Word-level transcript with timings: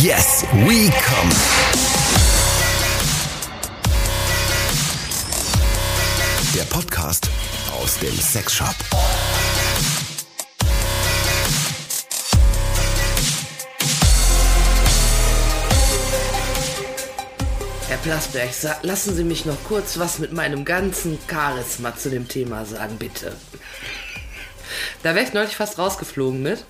Yes, 0.00 0.42
we 0.64 0.88
come. 0.88 1.30
Der 6.54 6.62
Podcast 6.62 7.28
aus 7.78 7.98
dem 7.98 8.16
Sexshop. 8.18 8.74
Herr 17.88 17.98
Plasberg, 17.98 18.48
lassen 18.80 19.14
Sie 19.14 19.24
mich 19.24 19.44
noch 19.44 19.62
kurz 19.64 19.98
was 19.98 20.18
mit 20.18 20.32
meinem 20.32 20.64
ganzen 20.64 21.18
Charisma 21.30 21.94
zu 21.94 22.08
dem 22.08 22.28
Thema 22.28 22.64
sagen, 22.64 22.96
bitte. 22.96 23.36
Da 25.02 25.14
wäre 25.14 25.26
ich 25.26 25.34
neulich 25.34 25.54
fast 25.54 25.78
rausgeflogen 25.78 26.42
mit. 26.42 26.64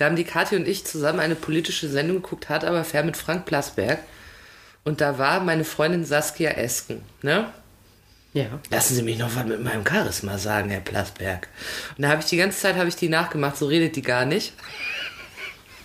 Da 0.00 0.06
haben 0.06 0.16
die 0.16 0.24
Kathi 0.24 0.56
und 0.56 0.66
ich 0.66 0.86
zusammen 0.86 1.20
eine 1.20 1.34
politische 1.34 1.86
Sendung 1.86 2.22
geguckt, 2.22 2.48
hat 2.48 2.64
aber 2.64 2.84
fair 2.84 3.04
mit 3.04 3.18
Frank 3.18 3.44
Plasberg. 3.44 3.98
Und 4.82 5.02
da 5.02 5.18
war 5.18 5.40
meine 5.40 5.64
Freundin 5.64 6.06
Saskia 6.06 6.52
Esken, 6.52 7.02
ne? 7.20 7.46
Ja. 8.32 8.46
Lassen 8.70 8.94
Sie 8.94 9.02
mich 9.02 9.18
noch 9.18 9.36
was 9.36 9.44
mit 9.44 9.62
meinem 9.62 9.84
Charisma 9.86 10.38
sagen, 10.38 10.70
Herr 10.70 10.80
Plasberg. 10.80 11.48
Und 11.98 12.02
da 12.04 12.08
habe 12.08 12.20
ich 12.22 12.28
die 12.28 12.38
ganze 12.38 12.58
Zeit 12.58 12.76
habe 12.76 12.88
ich 12.88 12.96
die 12.96 13.10
nachgemacht, 13.10 13.58
so 13.58 13.66
redet 13.66 13.94
die 13.96 14.00
gar 14.02 14.24
nicht. 14.24 14.54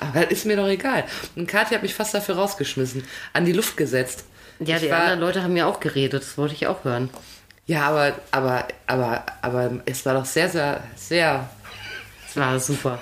Aber 0.00 0.20
das 0.20 0.30
ist 0.30 0.46
mir 0.46 0.56
doch 0.56 0.68
egal. 0.68 1.04
Und 1.34 1.48
Kathi 1.48 1.74
hat 1.74 1.82
mich 1.82 1.94
fast 1.94 2.14
dafür 2.14 2.36
rausgeschmissen, 2.36 3.04
an 3.32 3.44
die 3.44 3.52
Luft 3.52 3.76
gesetzt. 3.76 4.24
Ja, 4.60 4.76
Ich 4.76 4.82
die 4.82 4.90
war- 4.90 4.98
anderen 5.00 5.20
Leute 5.20 5.42
haben 5.42 5.56
ja 5.56 5.66
auch 5.66 5.80
geredet, 5.80 6.22
das 6.22 6.38
wollte 6.38 6.54
ich 6.54 6.66
auch 6.68 6.84
hören. 6.84 7.10
Ja, 7.66 7.88
aber, 7.88 8.12
aber, 8.32 8.68
aber, 8.86 9.24
aber 9.40 9.80
es 9.86 10.04
war 10.06 10.14
doch 10.14 10.26
sehr, 10.26 10.48
sehr, 10.48 10.82
sehr. 10.94 11.48
Das 12.34 12.36
war 12.36 12.58
super. 12.60 12.98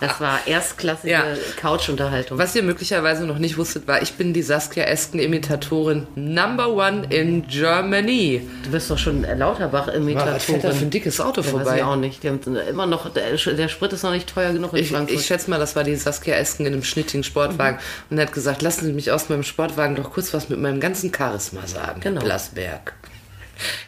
Das 0.00 0.20
war 0.20 0.46
erstklassige 0.46 1.12
Ja. 1.12 1.24
Couch-Unterhaltung. 1.60 2.38
Was 2.38 2.54
ihr 2.54 2.62
möglicherweise 2.62 3.24
noch 3.26 3.38
nicht 3.38 3.58
wusstet, 3.58 3.86
war, 3.88 4.02
ich 4.02 4.14
bin 4.14 4.32
die 4.32 4.42
Saskia 4.42 4.84
Esken-Imitatorin 4.84 6.06
Number 6.14 6.68
One 6.70 7.06
in 7.10 7.46
Germany. 7.48 8.48
Du 8.64 8.70
bist 8.70 8.90
doch 8.90 8.98
schon 8.98 9.22
Was 9.22 9.28
fährt 9.28 9.40
da 9.40 9.54
für 9.56 9.92
ein 9.92 9.98
Lauterbach-Imitatorin. 10.00 10.90
dickes 10.90 11.20
Auto 11.20 11.40
Ja, 11.40 11.46
weiß 11.46 11.50
vorbei? 11.52 11.76
ich 11.78 11.82
auch 11.82 11.96
nicht. 11.96 12.22
Die 12.22 12.28
haben 12.28 12.40
immer 12.68 12.86
noch, 12.86 13.12
der, 13.12 13.30
der 13.36 13.68
Sprit 13.68 13.92
ist 13.92 14.02
noch 14.02 14.12
nicht 14.12 14.28
teuer 14.32 14.52
genug 14.52 14.72
in 14.74 14.78
Ich, 14.80 14.90
Frankfurt. 14.92 15.18
ich 15.20 15.26
schätze 15.26 15.50
mal, 15.50 15.58
das 15.58 15.74
war 15.74 15.84
die 15.84 15.96
Saskia 15.96 16.34
Esken 16.36 16.66
in 16.66 16.72
einem 16.74 16.84
schnittigen 16.84 17.24
Sportwagen. 17.24 17.78
Und 18.10 18.18
er 18.18 18.26
hat 18.26 18.32
gesagt, 18.32 18.62
lassen 18.62 18.84
Sie 18.86 18.92
mich 18.92 19.10
aus 19.10 19.28
meinem 19.28 19.42
Sportwagen 19.42 19.96
doch 19.96 20.10
kurz 20.12 20.32
was 20.32 20.48
mit 20.48 20.60
meinem 20.60 20.80
ganzen 20.80 21.12
Charisma 21.12 21.66
sagen, 21.66 22.00
Genau. 22.00 22.20
Blasberg. 22.20 22.94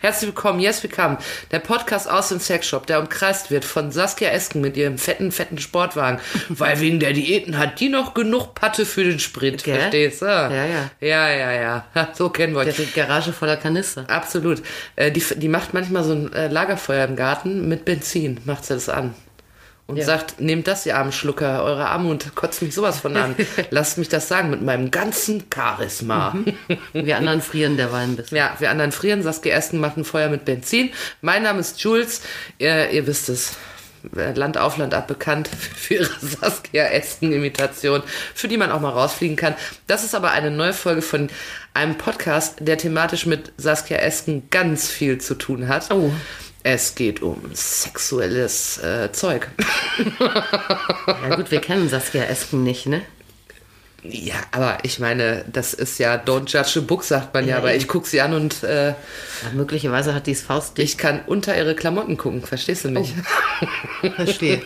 Herzlich 0.00 0.28
willkommen, 0.28 0.60
yes, 0.60 0.82
willkommen. 0.82 1.18
Der 1.50 1.58
Podcast 1.58 2.08
aus 2.08 2.28
dem 2.28 2.40
Sexshop, 2.40 2.86
der 2.86 3.00
umkreist 3.00 3.50
wird 3.50 3.64
von 3.64 3.90
Saskia 3.90 4.30
Esken 4.30 4.60
mit 4.60 4.76
ihrem 4.76 4.98
fetten, 4.98 5.32
fetten 5.32 5.58
Sportwagen. 5.58 6.20
Weil 6.48 6.80
wegen 6.80 7.00
der 7.00 7.12
Diäten 7.12 7.58
hat 7.58 7.80
die 7.80 7.88
noch 7.88 8.14
genug 8.14 8.54
Patte 8.54 8.86
für 8.86 9.04
den 9.04 9.18
Sprint. 9.18 9.64
Gell? 9.64 9.78
Verstehst 9.78 10.22
du? 10.22 10.26
Ja, 10.26 10.50
ja. 10.50 10.90
Ja, 11.00 11.28
ja, 11.30 11.52
ja. 11.52 11.84
So 12.14 12.30
kennen 12.30 12.54
wir 12.54 12.60
euch. 12.60 12.76
die 12.76 12.86
Garage 12.92 13.32
voller 13.32 13.56
Kanister. 13.56 14.04
Absolut. 14.08 14.62
Äh, 14.96 15.10
die, 15.10 15.22
die 15.36 15.48
macht 15.48 15.74
manchmal 15.74 16.04
so 16.04 16.12
ein 16.12 16.32
äh, 16.32 16.48
Lagerfeuer 16.48 17.04
im 17.06 17.16
Garten 17.16 17.68
mit 17.68 17.84
Benzin, 17.84 18.40
macht 18.44 18.64
sie 18.64 18.74
das 18.74 18.88
an. 18.88 19.14
Und 19.88 19.96
Ja. 19.96 20.04
sagt, 20.04 20.38
nehmt 20.38 20.66
das, 20.68 20.84
ihr 20.84 20.98
armen 20.98 21.12
Schlucker, 21.12 21.64
eure 21.64 21.86
Armut 21.88 22.34
kotzt 22.34 22.60
mich 22.60 22.74
sowas 22.74 23.00
von 23.00 23.16
an. 23.16 23.34
Lasst 23.70 23.96
mich 23.96 24.10
das 24.10 24.28
sagen 24.28 24.50
mit 24.50 24.60
meinem 24.60 24.90
ganzen 24.90 25.44
Charisma. 25.52 26.36
Wir 26.92 27.16
anderen 27.16 27.40
frieren 27.40 27.78
derweil 27.78 28.04
ein 28.04 28.14
bisschen. 28.16 28.36
Ja, 28.36 28.54
wir 28.58 28.70
anderen 28.70 28.92
frieren. 28.92 29.22
Saskia 29.22 29.54
Esken 29.56 29.80
macht 29.80 29.96
ein 29.96 30.04
Feuer 30.04 30.28
mit 30.28 30.44
Benzin. 30.44 30.90
Mein 31.22 31.42
Name 31.42 31.60
ist 31.60 31.80
Jules. 31.80 32.20
Ihr, 32.58 32.90
ihr 32.90 33.06
wisst 33.06 33.30
es. 33.30 33.56
Land 34.12 34.58
auf 34.58 34.76
Land 34.76 34.92
ab 34.94 35.08
bekannt 35.08 35.48
für 35.76 35.94
ihre 35.94 36.10
Saskia 36.20 36.84
Esken-Imitation, 36.88 38.02
für 38.34 38.46
die 38.46 38.56
man 38.58 38.70
auch 38.70 38.80
mal 38.80 38.90
rausfliegen 38.90 39.36
kann. 39.36 39.54
Das 39.86 40.04
ist 40.04 40.14
aber 40.14 40.30
eine 40.32 40.50
neue 40.50 40.74
Folge 40.74 41.00
von 41.02 41.28
einem 41.74 41.96
Podcast, 41.96 42.56
der 42.60 42.76
thematisch 42.78 43.24
mit 43.26 43.52
Saskia 43.56 43.96
Esken 43.98 44.48
ganz 44.50 44.88
viel 44.88 45.18
zu 45.18 45.34
tun 45.34 45.66
hat. 45.66 45.90
Oh. 45.90 46.12
Es 46.62 46.94
geht 46.94 47.22
um 47.22 47.40
sexuelles 47.54 48.78
äh, 48.78 49.10
Zeug. 49.12 49.48
Ja 50.18 51.36
gut, 51.36 51.50
wir 51.50 51.60
kennen 51.60 51.88
Saskia 51.88 52.24
Esken 52.24 52.62
nicht, 52.62 52.86
ne? 52.86 53.02
Ja, 54.04 54.36
aber 54.52 54.78
ich 54.84 55.00
meine, 55.00 55.44
das 55.52 55.74
ist 55.74 55.98
ja 55.98 56.14
Don't 56.14 56.48
judge 56.48 56.78
a 56.78 56.80
book, 56.82 57.02
sagt 57.02 57.34
man 57.34 57.44
ja, 57.44 57.50
Ja, 57.52 57.56
aber 57.58 57.74
ich 57.74 57.88
gucke 57.88 58.08
sie 58.08 58.20
an 58.20 58.32
und 58.32 58.62
äh, 58.62 58.90
Ja, 58.90 58.94
möglicherweise 59.54 60.14
hat 60.14 60.28
die 60.28 60.32
es 60.32 60.40
faustdick. 60.42 60.84
ich 60.84 60.96
kann 60.98 61.20
unter 61.26 61.56
ihre 61.58 61.74
Klamotten 61.74 62.16
gucken, 62.16 62.42
verstehst 62.42 62.84
du 62.84 62.90
mich? 62.90 63.12
verstehe. 64.16 64.62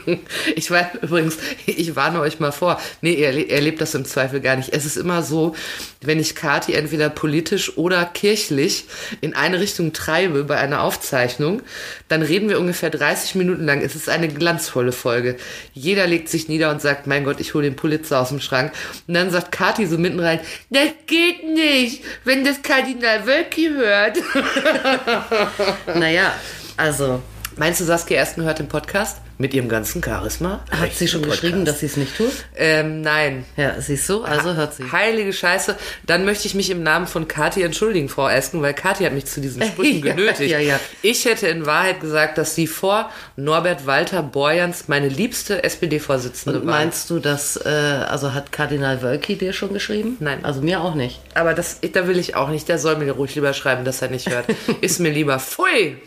Ich 0.55 0.71
weiß 0.71 0.87
übrigens, 1.01 1.39
ich 1.65 1.97
warne 1.97 2.21
euch 2.21 2.41
mal 2.41 2.53
vor. 2.53 2.79
Nee, 3.01 3.15
ihr 3.15 3.29
erle- 3.31 3.49
erlebt 3.49 3.81
das 3.81 3.95
im 3.95 4.05
Zweifel 4.05 4.41
gar 4.41 4.57
nicht. 4.57 4.69
Es 4.75 4.85
ist 4.85 4.97
immer 4.99 5.23
so, 5.23 5.55
wenn 6.03 6.21
ich 6.21 6.35
Kati 6.35 6.75
entweder 6.75 7.09
politisch 7.09 7.77
oder 7.79 8.05
kirchlich 8.05 8.85
in 9.23 9.35
eine 9.35 9.61
Richtung 9.61 9.95
treibe 9.95 10.45
bei 10.45 10.59
einer 10.59 10.83
Aufzeichnung, 10.83 11.63
dann 12.09 12.21
reden 12.23 12.51
wir 12.51 12.61
ungefähr 12.61 12.91
30 12.91 13.35
Minuten 13.37 13.65
lang. 13.65 13.81
Es 13.81 13.95
ist 13.97 14.11
eine 14.11 14.29
glanzvolle 14.29 14.93
Folge. 14.93 15.37
Jeder 15.73 16.07
legt 16.07 16.29
sich 16.29 16.49
nieder 16.49 16.71
und 16.71 16.83
sagt, 16.83 17.07
mein 17.07 17.25
Gott, 17.25 17.41
ich 17.41 17.55
hole 17.55 17.65
den 17.65 17.77
Pulitzer 17.77 18.21
aus 18.21 18.29
dem 18.29 18.41
Schrank. 18.41 18.73
Und 19.09 19.15
dann 19.23 19.31
sagt 19.31 19.53
Kati 19.53 19.87
so 19.87 19.99
mitten 19.99 20.19
rein, 20.21 20.41
das 20.71 20.89
geht 21.07 21.45
nicht, 21.45 22.03
wenn 22.25 22.45
das 22.45 22.61
Kardinal 22.61 23.27
Wölki 23.27 23.69
hört. 23.69 24.19
Naja, 25.95 26.33
also, 26.77 27.23
Meinst 27.63 27.81
du, 27.81 27.85
Saskia 27.85 28.17
Ersten 28.19 28.43
hört 28.43 28.59
den 28.59 28.67
Podcast? 28.67 29.19
Mit 29.39 29.55
ihrem 29.55 29.69
ganzen 29.69 30.03
Charisma? 30.03 30.65
hat 30.73 30.95
sie 30.95 31.07
schon 31.07 31.23
Podcast. 31.23 31.43
geschrieben, 31.43 31.65
dass 31.65 31.79
sie 31.79 31.87
es 31.87 31.97
nicht 31.97 32.17
tut? 32.17 32.33
Ähm, 32.57 33.03
nein. 33.03 33.45
Ja, 33.57 33.81
siehst 33.81 34.09
du, 34.09 34.25
also 34.25 34.55
hört 34.55 34.75
sie. 34.75 34.91
Heilige 34.91 35.33
Scheiße. 35.33 35.77
Dann 36.05 36.25
möchte 36.25 36.49
ich 36.49 36.57
mich 36.57 36.71
im 36.71 36.83
Namen 36.83 37.07
von 37.07 37.29
Kathi 37.29 37.63
entschuldigen, 37.63 38.09
Frau 38.09 38.29
Esken, 38.29 38.63
weil 38.63 38.75
Kathi 38.75 39.05
hat 39.05 39.13
mich 39.13 39.27
zu 39.27 39.41
diesen 39.41 39.63
Sprüchen 39.63 39.99
Ja, 40.05 40.15
genötigt. 40.15 40.51
ja, 40.51 40.59
ja. 40.59 40.81
Ich 41.03 41.25
hätte 41.25 41.47
in 41.47 41.65
Wahrheit 41.65 42.01
gesagt, 42.01 42.37
dass 42.37 42.57
sie 42.57 42.67
vor 42.67 43.13
Norbert 43.37 43.87
Walter 43.87 44.25
Borjans 44.25 44.89
meine 44.89 45.07
liebste 45.09 45.63
SPD-Vorsitzende 45.63 46.67
war. 46.67 46.75
meinst 46.75 47.11
du, 47.11 47.21
dass, 47.21 47.55
äh, 47.65 47.69
also 47.69 48.35
hat 48.35 48.51
Kardinal 48.51 49.03
Wölki 49.03 49.39
dir 49.39 49.53
schon 49.53 49.73
geschrieben? 49.73 50.17
Nein. 50.19 50.45
Also 50.45 50.63
mir 50.63 50.81
auch 50.81 50.97
nicht. 50.97 51.21
Aber 51.35 51.55
das, 51.55 51.79
da 51.93 52.09
will 52.09 52.19
ich 52.19 52.35
auch 52.35 52.49
nicht. 52.49 52.69
Der 52.69 52.81
soll 52.81 52.97
mir 52.97 53.13
ruhig 53.13 53.37
lieber 53.37 53.53
schreiben, 53.53 53.85
dass 53.85 54.03
er 54.03 54.09
nicht 54.09 54.29
hört. 54.29 54.47
Ist 54.81 54.99
mir 54.99 55.13
lieber. 55.13 55.39
Pfui! 55.39 55.99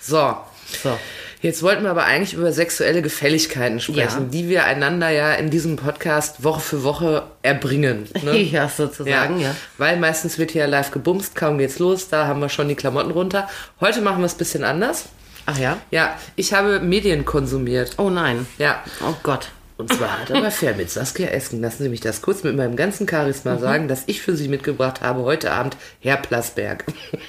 So. 0.00 0.36
So. 0.82 0.98
Jetzt 1.42 1.62
wollten 1.62 1.84
wir 1.84 1.90
aber 1.90 2.04
eigentlich 2.04 2.34
über 2.34 2.52
sexuelle 2.52 3.00
Gefälligkeiten 3.00 3.80
sprechen, 3.80 4.24
Ja. 4.24 4.28
die 4.30 4.48
wir 4.50 4.64
einander 4.64 5.08
ja 5.08 5.32
in 5.32 5.48
diesem 5.48 5.76
Podcast 5.76 6.44
Woche 6.44 6.60
für 6.60 6.84
Woche 6.84 7.22
erbringen. 7.42 8.06
Ne? 8.22 8.36
Ja, 8.50 8.68
sozusagen, 8.68 9.40
ja. 9.40 9.54
Weil 9.78 9.96
meistens 9.98 10.36
wird 10.38 10.50
hier 10.50 10.66
live 10.66 10.90
gebumst, 10.90 11.34
kaum 11.34 11.56
geht's 11.56 11.78
los, 11.78 12.08
da 12.08 12.26
haben 12.26 12.40
wir 12.40 12.50
schon 12.50 12.68
die 12.68 12.74
Klamotten 12.74 13.10
runter. 13.10 13.48
Heute 13.80 14.02
machen 14.02 14.18
wir 14.18 14.26
es 14.26 14.34
ein 14.34 14.38
bisschen 14.38 14.64
anders. 14.64 15.04
Ach 15.46 15.56
ja? 15.58 15.78
Ja, 15.90 16.18
ich 16.36 16.52
habe 16.52 16.80
Medien 16.80 17.24
konsumiert. 17.24 17.92
Oh 17.96 18.10
nein. 18.10 18.46
Ja. 18.58 18.82
Oh 19.02 19.14
Gott. 19.22 19.48
Und 19.80 19.92
zwar 19.92 20.18
halt 20.18 20.30
aber 20.30 20.50
fair 20.50 20.74
mit 20.74 20.90
Saskia 20.90 21.28
Esken. 21.28 21.60
Lassen 21.62 21.82
Sie 21.82 21.88
mich 21.88 22.00
das 22.00 22.20
kurz 22.22 22.42
mit 22.44 22.54
meinem 22.56 22.76
ganzen 22.76 23.08
Charisma 23.08 23.54
Mhm. 23.54 23.60
sagen, 23.60 23.88
dass 23.88 24.02
ich 24.06 24.20
für 24.22 24.36
Sie 24.36 24.48
mitgebracht 24.48 25.00
habe 25.00 25.22
heute 25.22 25.50
Abend 25.52 25.76
Herr 26.00 26.18
Plasberg. 26.18 26.84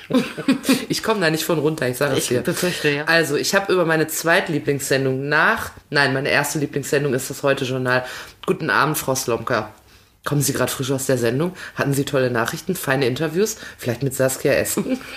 ich 0.89 1.01
komme 1.01 1.21
da 1.21 1.29
nicht 1.29 1.43
von 1.45 1.59
runter, 1.59 1.87
ich 1.87 1.97
sage 1.97 2.13
es 2.13 2.23
Ich 2.23 2.27
dir. 2.27 2.41
befürchte, 2.41 2.89
ja. 2.89 3.05
Also, 3.05 3.35
ich 3.37 3.55
habe 3.55 3.71
über 3.71 3.85
meine 3.85 4.07
Zweitlieblingssendung 4.07 5.29
nach, 5.29 5.71
nein, 5.89 6.13
meine 6.13 6.29
erste 6.29 6.59
Lieblingssendung 6.59 7.13
ist 7.13 7.29
das 7.29 7.41
Heute-Journal. 7.43 8.03
Guten 8.45 8.69
Abend, 8.69 8.97
Frau 8.97 9.15
Slomka. 9.15 9.71
Kommen 10.25 10.41
Sie 10.41 10.53
gerade 10.53 10.71
frisch 10.71 10.91
aus 10.91 11.07
der 11.07 11.17
Sendung? 11.17 11.53
Hatten 11.75 11.93
Sie 11.93 12.05
tolle 12.05 12.29
Nachrichten, 12.29 12.75
feine 12.75 13.07
Interviews? 13.07 13.57
Vielleicht 13.77 14.03
mit 14.03 14.13
Saskia 14.13 14.53
Esken? 14.53 14.99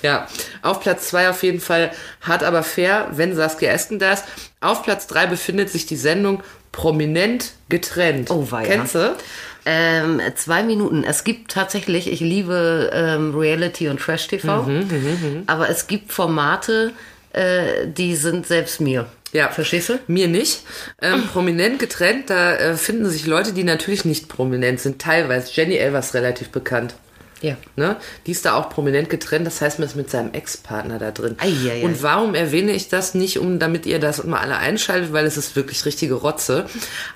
Ja, 0.00 0.28
auf 0.62 0.78
Platz 0.80 1.08
zwei 1.08 1.28
auf 1.28 1.42
jeden 1.42 1.58
Fall 1.58 1.90
hart 2.20 2.44
aber 2.44 2.62
fair, 2.62 3.08
wenn 3.12 3.34
Saskia 3.34 3.72
Esken 3.72 3.98
da 3.98 4.12
ist. 4.12 4.24
Auf 4.60 4.82
Platz 4.82 5.06
drei 5.06 5.26
befindet 5.26 5.70
sich 5.70 5.86
die 5.86 5.96
Sendung 5.96 6.42
Prominent 6.72 7.52
getrennt. 7.68 8.30
Oh, 8.30 8.50
weia. 8.50 8.66
Kennst 8.66 8.94
du? 8.94 9.16
Ähm, 9.64 10.20
zwei 10.34 10.62
Minuten. 10.62 11.04
Es 11.04 11.24
gibt 11.24 11.50
tatsächlich, 11.50 12.10
ich 12.10 12.20
liebe 12.20 12.90
ähm, 12.92 13.34
Reality 13.34 13.88
und 13.88 14.00
Trash-TV, 14.00 14.62
Mhm, 14.62 15.42
aber 15.46 15.68
es 15.68 15.86
gibt 15.86 16.12
Formate, 16.12 16.92
äh, 17.32 17.86
die 17.86 18.16
sind 18.16 18.46
selbst 18.46 18.80
mir. 18.80 19.06
Ja. 19.32 19.48
Verstehst 19.50 19.90
du? 19.90 19.98
Mir 20.06 20.26
nicht. 20.28 20.62
Ähm, 21.02 21.26
prominent 21.26 21.78
getrennt, 21.78 22.30
da 22.30 22.54
äh, 22.54 22.76
finden 22.76 23.06
sich 23.10 23.26
Leute, 23.26 23.52
die 23.52 23.64
natürlich 23.64 24.04
nicht 24.04 24.28
prominent 24.28 24.80
sind. 24.80 25.00
Teilweise. 25.00 25.50
Jenny 25.52 25.76
Elvers 25.76 26.14
relativ 26.14 26.48
bekannt. 26.48 26.94
Ja. 27.40 27.56
Ne? 27.76 27.96
Die 28.26 28.32
ist 28.32 28.44
da 28.44 28.54
auch 28.54 28.70
prominent 28.70 29.10
getrennt, 29.10 29.46
das 29.46 29.60
heißt, 29.60 29.78
man 29.78 29.88
ist 29.88 29.94
mit 29.94 30.10
seinem 30.10 30.32
Ex-Partner 30.32 30.98
da 30.98 31.10
drin. 31.10 31.36
Eieiei. 31.38 31.84
Und 31.84 32.02
warum 32.02 32.34
erwähne 32.34 32.72
ich 32.72 32.88
das 32.88 33.14
nicht, 33.14 33.38
um 33.38 33.58
damit 33.58 33.86
ihr 33.86 33.98
das 33.98 34.24
mal 34.24 34.40
alle 34.40 34.56
einschaltet, 34.56 35.12
weil 35.12 35.24
es 35.24 35.36
ist 35.36 35.56
wirklich 35.56 35.84
richtige 35.84 36.14
Rotze. 36.14 36.66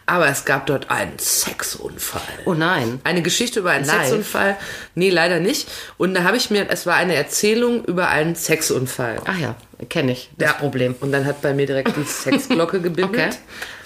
Aber 0.06 0.28
es 0.28 0.44
gab 0.44 0.66
dort 0.66 0.90
einen 0.90 1.19
Sexunfall. 1.19 2.20
Oh 2.44 2.54
nein. 2.54 3.00
Eine 3.04 3.22
Geschichte 3.22 3.60
über 3.60 3.70
einen 3.70 3.86
Live? 3.86 4.08
Sexunfall. 4.08 4.56
Nee, 4.94 5.10
leider 5.10 5.40
nicht. 5.40 5.69
Und 5.98 6.14
da 6.14 6.24
habe 6.24 6.36
ich 6.36 6.50
mir, 6.50 6.69
es 6.70 6.86
war 6.86 6.94
eine 6.94 7.14
Erzählung 7.14 7.84
über 7.84 8.08
einen 8.08 8.34
Sexunfall. 8.36 9.20
Ach 9.24 9.38
ja. 9.38 9.56
Kenne 9.88 10.12
ich, 10.12 10.31
das 10.38 10.50
Ja. 10.50 10.55
Problem. 10.55 10.94
Und 11.00 11.12
dann 11.12 11.25
hat 11.25 11.43
bei 11.43 11.52
mir 11.55 11.67
direkt 11.67 11.96
die 11.96 12.05
Sexglocke 12.05 12.81
gebimmelt. 12.81 13.14
Okay. 13.14 13.31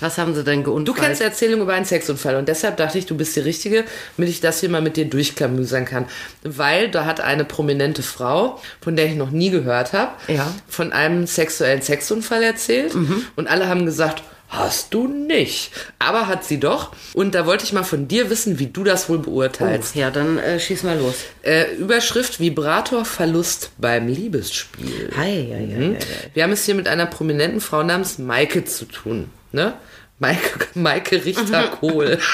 Was 0.01 0.19
haben 0.19 0.35
sie 0.35 0.45
denn 0.45 0.63
Du 0.63 0.71
geunfallt? 0.73 0.99
kennst 0.99 1.23
Erzählungen 1.23 1.63
über 1.63 1.75
einen 1.75 1.85
Sexunfall 1.87 2.37
und 2.37 2.49
deshalb 2.49 2.77
dachte 2.77 2.99
ich, 2.99 3.07
du 3.07 3.17
bist 3.17 3.35
die 3.37 3.41
Richtige, 3.41 3.85
damit 4.17 4.31
ich 4.31 4.41
das 4.41 4.61
hier 4.61 4.69
mal 4.69 4.83
mit 4.83 4.97
dir 4.97 5.07
durchklamüsern 5.07 5.85
kann. 5.87 6.07
Weil 6.43 6.91
da 6.91 7.05
hat 7.07 7.21
eine 7.21 7.45
prominente 7.45 8.03
Frau, 8.03 8.61
von 8.81 8.95
der 8.97 9.07
ich 9.07 9.15
noch 9.15 9.31
nie 9.31 9.51
gehört 9.51 9.93
habe, 9.93 10.13
Ja. 10.29 10.53
von 10.69 10.93
einem 10.93 11.27
sexuellen 11.27 11.81
Sexunfall 11.83 12.43
erzählt 12.43 12.95
und 13.37 13.47
alle 13.49 13.69
haben 13.69 13.87
gesagt, 13.87 14.23
hast 14.49 14.95
du 14.95 15.07
nicht. 15.07 15.71
Aber 15.99 16.27
hat 16.27 16.45
sie 16.45 16.59
doch. 16.61 16.93
Und 17.15 17.35
da 17.35 17.47
wollte 17.47 17.65
ich 17.65 17.73
mal 17.73 17.85
von 17.85 18.09
dir 18.09 18.31
wissen, 18.31 18.59
wie 18.59 18.67
du 18.67 18.85
das 18.85 19.09
wohl 19.09 19.19
beurteilst. 19.19 19.95
Ja, 19.95 20.11
dann 20.11 20.39
äh, 20.39 20.61
schieß 20.61 20.83
mal 20.83 20.99
los. 20.99 21.17
Äh, 21.43 21.75
Überschrift 21.75 22.41
Vibratorverlust 22.41 23.73
beim 23.79 24.09
Liebesspiel. 24.09 25.11
Hi, 25.17 25.53
hi, 25.53 25.75
hi, 25.75 25.97
hi, 25.97 25.97
Wir 26.35 26.43
haben 26.43 26.53
es 26.53 26.65
hier 26.65 26.75
mit 26.75 26.89
einer 26.89 27.07
prominenten 27.07 27.61
Frau 27.61 27.83
namens 27.83 28.19
Maike 28.19 28.65
zu 28.65 28.85
tun. 28.87 29.31
Ne? 29.53 29.75
Maike, 30.19 30.67
Maike 30.75 31.25
Richter-Kohl. 31.25 32.19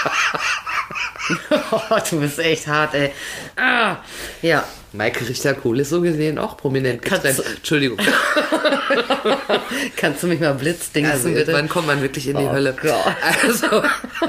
Oh, 1.71 1.99
du 2.11 2.21
bist 2.21 2.39
echt 2.39 2.67
hart, 2.67 2.95
ey. 2.95 3.13
Ah, 3.57 3.99
ja. 4.43 4.65
Maike 4.93 5.29
Richter-Kohl 5.29 5.81
ist 5.81 5.91
so 5.91 6.01
gesehen 6.01 6.39
auch 6.39 6.57
prominent 6.57 7.03
Kannst 7.03 7.25
getrennt. 7.25 7.39
du- 7.49 7.57
Entschuldigung. 7.57 7.99
Kannst 9.97 10.23
du 10.23 10.27
mich 10.27 10.41
mal 10.41 10.55
blitzdingsen, 10.55 11.13
Also 11.13 11.29
bitte? 11.29 11.41
irgendwann 11.41 11.69
kommt 11.69 11.87
man 11.87 12.03
wirklich 12.03 12.29
in 12.29 12.37
die 12.37 12.45
Oh 12.45 12.53
Hölle. 12.53 12.75
Gott. 12.81 12.93
Also 13.45 13.83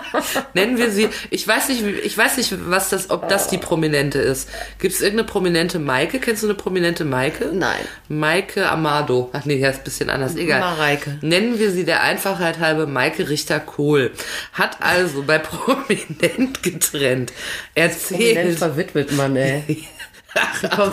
nennen 0.53 0.77
wir 0.77 0.89
sie. 0.91 1.09
Ich 1.29 1.47
weiß 1.47 1.69
nicht, 1.69 1.83
ich 2.03 2.17
weiß 2.17 2.37
nicht, 2.37 2.53
was 2.69 2.89
das, 2.89 3.09
ob 3.09 3.27
das 3.29 3.47
die 3.47 3.57
Prominente 3.57 4.19
ist. 4.19 4.49
Gibt 4.79 4.93
es 4.95 5.01
irgendeine 5.01 5.27
prominente 5.27 5.79
Maike? 5.79 6.19
Kennst 6.19 6.43
du 6.43 6.47
eine 6.47 6.55
prominente 6.55 7.03
Maike? 7.05 7.49
Nein. 7.53 7.81
Maike 8.07 8.69
Amado. 8.69 9.29
Ach 9.33 9.45
nee, 9.45 9.59
das 9.59 9.75
ist 9.75 9.81
ein 9.81 9.83
bisschen 9.83 10.09
anders. 10.09 10.35
Egal. 10.35 10.59
Mareike. 10.59 11.17
Nennen 11.21 11.59
wir 11.59 11.71
sie 11.71 11.83
der 11.83 12.01
Einfachheit 12.03 12.59
halber 12.59 12.87
Maike 12.87 13.29
Richter-Kohl. 13.29 14.11
Hat 14.53 14.77
also 14.81 15.23
bei 15.23 15.39
Prominent 15.39 16.63
getrennt. 16.63 16.83
Prominent 16.93 17.33
Erzählt. 17.75 18.57
verwitwet, 18.59 19.11
Mann, 19.13 19.35
ey. 19.35 19.83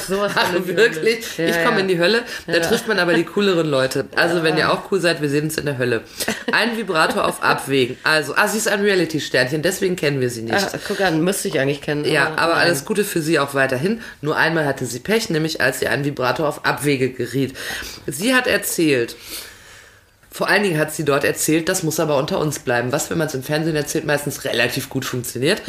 Sowas 0.06 0.32
Ach, 0.34 0.54
in 0.54 0.64
die 0.64 0.76
wirklich? 0.76 1.25
Hölle. 1.38 1.50
ich 1.50 1.56
Ja, 1.56 1.62
komme 1.64 1.76
ja. 1.76 1.81
in 1.82 1.88
die 1.88 1.98
Hölle. 1.98 2.22
Da 2.46 2.58
trifft 2.60 2.88
man 2.88 2.98
aber 2.98 3.14
die 3.14 3.25
cooleren 3.25 3.69
Leute. 3.69 4.06
Also, 4.16 4.42
wenn 4.42 4.56
ihr 4.56 4.70
auch 4.72 4.90
cool 4.90 5.00
seid, 5.00 5.22
wir 5.22 5.28
sehen 5.28 5.44
uns 5.44 5.56
in 5.56 5.66
der 5.66 5.78
Hölle. 5.78 6.02
Ein 6.52 6.76
Vibrator 6.76 7.26
auf 7.26 7.42
Abwägen. 7.42 7.96
Also, 8.02 8.34
ah, 8.37 8.48
sie 8.48 8.58
ist 8.58 8.69
ein 8.69 8.81
Reality-Sternchen, 8.81 9.62
deswegen 9.62 9.96
kennen 9.96 10.20
wir 10.20 10.31
sie 10.31 10.42
nicht. 10.42 10.54
Ah, 10.54 10.78
guck 10.87 11.00
an, 11.00 11.22
müsste 11.22 11.48
ich 11.48 11.58
eigentlich 11.58 11.81
kennen. 11.81 12.04
Ja, 12.04 12.32
aber 12.37 12.54
nein. 12.54 12.62
alles 12.64 12.84
Gute 12.84 13.04
für 13.04 13.22
sie 13.22 13.38
auch 13.38 13.54
weiterhin. 13.54 14.02
Nur 14.20 14.37
einmal 14.37 14.66
hatte 14.66 14.84
sie 14.87 14.98
Pech, 15.00 15.31
nämlich 15.31 15.60
als 15.60 15.81
sie 15.81 15.88
einen 15.88 16.04
Vibrator 16.04 16.46
auf 16.48 16.64
Abwege 16.66 17.10
geriet. 17.10 17.56
Sie 18.06 18.34
hat 18.34 18.46
erzählt, 18.46 19.16
vor 20.32 20.48
allen 20.48 20.62
Dingen 20.62 20.78
hat 20.78 20.92
sie 20.94 21.04
dort 21.04 21.24
erzählt, 21.24 21.68
das 21.68 21.82
muss 21.82 21.98
aber 21.98 22.16
unter 22.16 22.38
uns 22.38 22.60
bleiben, 22.60 22.92
was, 22.92 23.10
wenn 23.10 23.18
man 23.18 23.26
es 23.26 23.34
im 23.34 23.42
Fernsehen 23.42 23.74
erzählt, 23.74 24.04
meistens 24.06 24.44
relativ 24.44 24.88
gut 24.88 25.04
funktioniert. 25.04 25.60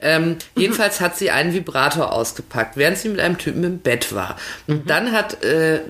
Ähm, 0.00 0.36
jedenfalls 0.56 1.00
hat 1.00 1.16
sie 1.16 1.30
einen 1.30 1.54
Vibrator 1.54 2.12
ausgepackt, 2.12 2.76
während 2.76 2.98
sie 2.98 3.10
mit 3.10 3.20
einem 3.20 3.38
Typen 3.38 3.62
im 3.62 3.78
Bett 3.78 4.12
war. 4.12 4.36
Und 4.66 4.90
dann 4.90 5.12
hat 5.12 5.44
äh, 5.44 5.80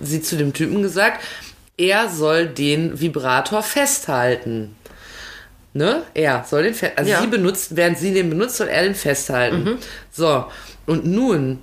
sie 0.00 0.22
zu 0.22 0.36
dem 0.36 0.52
Typen 0.52 0.80
gesagt, 0.82 1.22
er 1.76 2.08
soll 2.08 2.46
den 2.46 3.00
Vibrator 3.00 3.62
festhalten. 3.64 4.76
Ne? 5.74 6.02
Er 6.14 6.44
soll 6.48 6.62
den 6.62 6.74
festhalten. 6.74 6.98
Also 6.98 7.10
Ja. 7.10 7.20
sie 7.20 7.26
benutzt, 7.26 7.74
während 7.76 7.98
sie 7.98 8.14
den 8.14 8.30
benutzt, 8.30 8.58
soll 8.58 8.68
er 8.68 8.84
den 8.84 8.94
festhalten. 8.94 9.78
So, 10.12 10.44
und 10.86 11.04
nun 11.06 11.58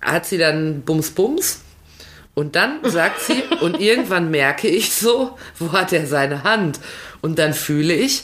hat 0.00 0.24
sie 0.26 0.38
dann 0.38 0.82
Bums 0.82 1.10
Bums 1.10 1.60
und 2.38 2.54
dann 2.54 2.78
sagt 2.84 3.20
sie, 3.20 3.42
und 3.60 3.80
irgendwann 3.80 4.30
merke 4.30 4.68
ich 4.68 4.92
so, 4.94 5.36
wo 5.58 5.72
hat 5.72 5.92
er 5.92 6.06
seine 6.06 6.44
Hand? 6.44 6.78
Und 7.20 7.36
dann 7.40 7.52
fühle 7.52 7.92
ich, 7.94 8.22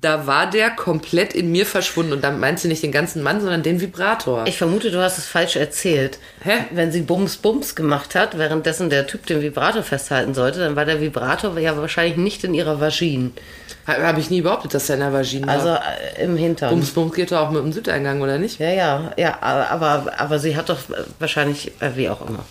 da 0.00 0.26
war 0.26 0.50
der 0.50 0.70
komplett 0.70 1.34
in 1.34 1.52
mir 1.52 1.64
verschwunden. 1.64 2.12
Und 2.14 2.24
dann 2.24 2.40
meint 2.40 2.58
sie 2.58 2.66
nicht 2.66 2.82
den 2.82 2.90
ganzen 2.90 3.22
Mann, 3.22 3.40
sondern 3.40 3.62
den 3.62 3.80
Vibrator. 3.80 4.44
Ich 4.48 4.58
vermute, 4.58 4.90
du 4.90 5.00
hast 5.00 5.18
es 5.18 5.26
falsch 5.26 5.54
erzählt. 5.54 6.18
Hä? 6.42 6.64
Wenn 6.72 6.90
sie 6.90 7.02
Bums 7.02 7.36
Bums 7.36 7.76
gemacht 7.76 8.16
hat, 8.16 8.36
währenddessen 8.36 8.90
der 8.90 9.06
Typ 9.06 9.24
den 9.26 9.40
Vibrator 9.40 9.84
festhalten 9.84 10.34
sollte, 10.34 10.58
dann 10.58 10.74
war 10.74 10.84
der 10.84 11.00
Vibrator 11.00 11.56
ja 11.60 11.76
wahrscheinlich 11.76 12.16
nicht 12.16 12.42
in 12.42 12.54
ihrer 12.54 12.80
Vagine. 12.80 13.30
Habe 13.86 14.18
ich 14.18 14.30
nie 14.30 14.40
behauptet, 14.40 14.74
dass 14.74 14.88
er 14.88 14.96
in 14.96 15.00
der 15.02 15.12
Vagina 15.12 15.46
Also 15.46 15.68
war. 15.68 15.82
äh, 16.18 16.24
im 16.24 16.36
Hintern. 16.36 16.70
Bums 16.70 16.90
Bums 16.90 17.14
geht 17.14 17.30
doch 17.30 17.38
auch 17.38 17.50
mit 17.52 17.62
dem 17.62 17.72
Südeingang, 17.72 18.20
oder 18.20 18.38
nicht? 18.38 18.58
Ja, 18.58 18.72
ja, 18.72 19.12
ja, 19.16 19.38
aber, 19.40 20.12
aber 20.18 20.40
sie 20.40 20.56
hat 20.56 20.70
doch 20.70 20.80
wahrscheinlich, 21.20 21.68
äh, 21.80 21.90
wie 21.94 22.08
auch 22.08 22.28
immer. 22.28 22.44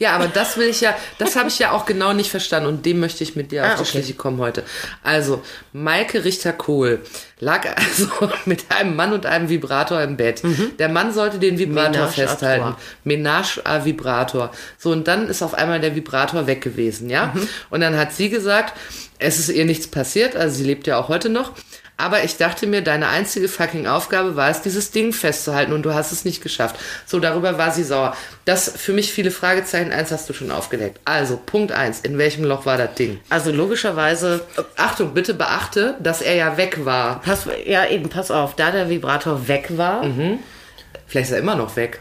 Ja, 0.00 0.12
aber 0.12 0.28
das 0.28 0.56
will 0.56 0.68
ich 0.68 0.80
ja, 0.80 0.94
das 1.18 1.34
habe 1.34 1.48
ich 1.48 1.58
ja 1.58 1.72
auch 1.72 1.84
genau 1.84 2.12
nicht 2.12 2.30
verstanden 2.30 2.68
und 2.68 2.86
dem 2.86 3.00
möchte 3.00 3.24
ich 3.24 3.34
mit 3.34 3.50
dir 3.50 3.64
Ah, 3.64 3.70
auf 3.70 3.74
die 3.76 3.80
okay. 3.82 3.90
Schliche 3.90 4.14
kommen 4.14 4.38
heute. 4.38 4.62
Also, 5.02 5.42
Maike 5.72 6.24
Richter-Kohl 6.24 7.00
lag 7.40 7.66
also 7.76 8.08
mit 8.44 8.66
einem 8.70 8.94
Mann 8.94 9.12
und 9.12 9.26
einem 9.26 9.48
Vibrator 9.48 10.00
im 10.02 10.16
Bett. 10.16 10.42
Der 10.78 10.88
Mann 10.88 11.12
sollte 11.12 11.38
den 11.40 11.58
Vibrator 11.58 11.88
Mhm. 11.88 11.94
Ménage 11.96 12.04
à 12.04 12.08
festhalten. 12.12 12.62
trois. 12.64 12.76
Ménage 13.04 13.62
à 13.64 13.84
Vibrator. 13.84 14.50
So, 14.78 14.90
und 14.92 15.08
dann 15.08 15.28
ist 15.28 15.42
auf 15.42 15.54
einmal 15.54 15.80
der 15.80 15.96
Vibrator 15.96 16.46
weg 16.46 16.60
gewesen, 16.60 17.10
ja? 17.10 17.32
Mhm. 17.34 17.48
Und 17.70 17.80
dann 17.80 17.96
hat 17.96 18.12
sie 18.12 18.28
gesagt, 18.28 18.74
es 19.18 19.40
ist 19.40 19.48
ihr 19.48 19.64
nichts 19.64 19.88
passiert, 19.88 20.36
also 20.36 20.56
sie 20.58 20.64
lebt 20.64 20.86
ja 20.86 20.96
auch 20.98 21.08
heute 21.08 21.28
noch. 21.28 21.52
Aber 21.98 22.22
ich 22.22 22.36
dachte 22.36 22.68
mir, 22.68 22.80
deine 22.80 23.08
einzige 23.08 23.48
fucking 23.48 23.88
Aufgabe 23.88 24.36
war 24.36 24.48
es, 24.48 24.62
dieses 24.62 24.92
Ding 24.92 25.12
festzuhalten 25.12 25.72
und 25.72 25.82
du 25.82 25.94
hast 25.94 26.12
es 26.12 26.24
nicht 26.24 26.42
geschafft. 26.42 26.76
So, 27.06 27.18
darüber 27.18 27.58
war 27.58 27.72
sie 27.72 27.82
sauer. 27.82 28.16
Das 28.44 28.72
für 28.76 28.92
mich 28.92 29.12
viele 29.12 29.32
Fragezeichen. 29.32 29.90
Eins 29.90 30.12
hast 30.12 30.28
du 30.28 30.32
schon 30.32 30.52
aufgedeckt. 30.52 31.00
Also, 31.04 31.36
Punkt 31.44 31.72
eins. 31.72 32.00
In 32.00 32.16
welchem 32.16 32.44
Loch 32.44 32.64
war 32.66 32.78
das 32.78 32.94
Ding? 32.94 33.18
Also 33.30 33.50
logischerweise, 33.50 34.46
Achtung, 34.76 35.12
bitte 35.12 35.34
beachte, 35.34 35.96
dass 35.98 36.22
er 36.22 36.36
ja 36.36 36.56
weg 36.56 36.84
war. 36.84 37.20
pass, 37.20 37.46
ja 37.66 37.84
eben, 37.86 38.08
pass 38.08 38.30
auf, 38.30 38.54
da 38.54 38.70
der 38.70 38.88
Vibrator 38.88 39.48
weg 39.48 39.76
war, 39.76 40.04
Vielleicht 41.08 41.30
ist 41.30 41.32
er 41.32 41.40
immer 41.40 41.56
noch 41.56 41.74
weg. 41.76 42.00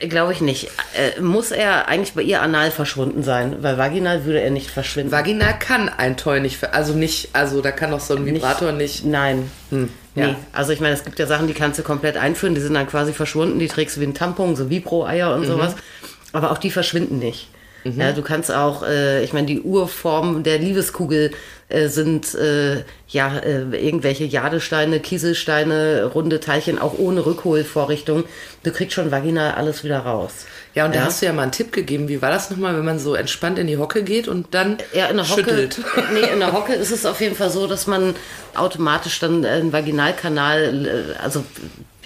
Glaube 0.00 0.32
ich 0.32 0.40
nicht, 0.40 0.70
äh, 0.94 1.20
muss 1.20 1.50
er 1.50 1.88
eigentlich 1.88 2.14
bei 2.14 2.22
ihr 2.22 2.42
anal 2.42 2.70
verschwunden 2.70 3.22
sein, 3.22 3.62
weil 3.62 3.78
vaginal 3.78 4.24
würde 4.24 4.40
er 4.40 4.50
nicht 4.50 4.70
verschwinden. 4.70 5.12
Vagina 5.12 5.52
kann 5.52 5.88
ein 5.88 6.16
Toy 6.16 6.40
nicht, 6.40 6.62
also 6.74 6.94
nicht, 6.94 7.30
also 7.32 7.60
da 7.60 7.70
kann 7.70 7.90
doch 7.90 8.00
so 8.00 8.16
ein 8.16 8.26
Vibrator 8.26 8.72
nicht. 8.72 9.04
Nein. 9.04 9.50
ja. 10.14 10.28
Nee. 10.28 10.34
Also 10.52 10.72
ich 10.72 10.80
meine, 10.80 10.94
es 10.94 11.04
gibt 11.04 11.18
ja 11.18 11.26
Sachen, 11.26 11.46
die 11.46 11.54
kannst 11.54 11.78
du 11.78 11.82
komplett 11.82 12.16
einführen, 12.16 12.54
die 12.54 12.60
sind 12.60 12.74
dann 12.74 12.86
quasi 12.86 13.12
verschwunden, 13.12 13.58
die 13.58 13.68
trägst 13.68 13.96
du 13.96 14.00
wie 14.00 14.06
ein 14.06 14.14
Tampon, 14.14 14.56
so 14.56 14.70
Vibro-Eier 14.70 15.34
und 15.34 15.42
sowas. 15.46 15.74
Aber 16.32 16.50
auch 16.50 16.58
die 16.58 16.70
verschwinden 16.70 17.18
nicht. 17.18 17.48
Ja, 17.96 18.12
du 18.12 18.22
kannst 18.22 18.50
auch, 18.52 18.82
äh, 18.82 19.22
ich 19.24 19.32
meine, 19.32 19.46
die 19.46 19.60
Urform 19.60 20.42
der 20.42 20.58
Liebeskugel 20.58 21.32
äh, 21.68 21.88
sind 21.88 22.34
äh, 22.34 22.84
ja 23.08 23.38
äh, 23.38 23.62
irgendwelche 23.84 24.24
Jadesteine, 24.24 25.00
Kieselsteine, 25.00 26.04
runde 26.14 26.40
Teilchen, 26.40 26.78
auch 26.78 26.98
ohne 26.98 27.26
Rückholvorrichtung. 27.26 28.24
Du 28.62 28.70
kriegst 28.70 28.94
schon 28.94 29.10
vaginal 29.10 29.52
alles 29.54 29.82
wieder 29.84 29.98
raus. 30.00 30.46
Ja, 30.74 30.84
und 30.84 30.94
da 30.94 31.04
hast 31.04 31.22
du 31.22 31.26
ja 31.26 31.32
mal 31.32 31.42
einen 31.42 31.52
Tipp 31.52 31.72
gegeben. 31.72 32.08
Wie 32.08 32.20
war 32.20 32.30
das 32.30 32.50
nochmal, 32.50 32.76
wenn 32.76 32.84
man 32.84 32.98
so 32.98 33.14
entspannt 33.14 33.58
in 33.58 33.66
die 33.66 33.78
Hocke 33.78 34.02
geht 34.02 34.28
und 34.28 34.52
dann 34.54 34.76
Ja, 34.92 35.06
in 35.06 35.16
der 35.16 35.28
Hocke. 35.28 35.42
schüttelt? 35.42 35.80
Nee, 36.12 36.28
in 36.32 36.38
der 36.38 36.52
Hocke 36.52 36.74
ist 36.74 36.90
es 36.90 37.06
auf 37.06 37.20
jeden 37.20 37.34
Fall 37.34 37.50
so, 37.50 37.66
dass 37.66 37.86
man 37.86 38.14
automatisch 38.54 39.18
dann 39.18 39.44
einen 39.44 39.72
Vaginalkanal, 39.72 40.86
äh, 40.86 41.22
also 41.22 41.44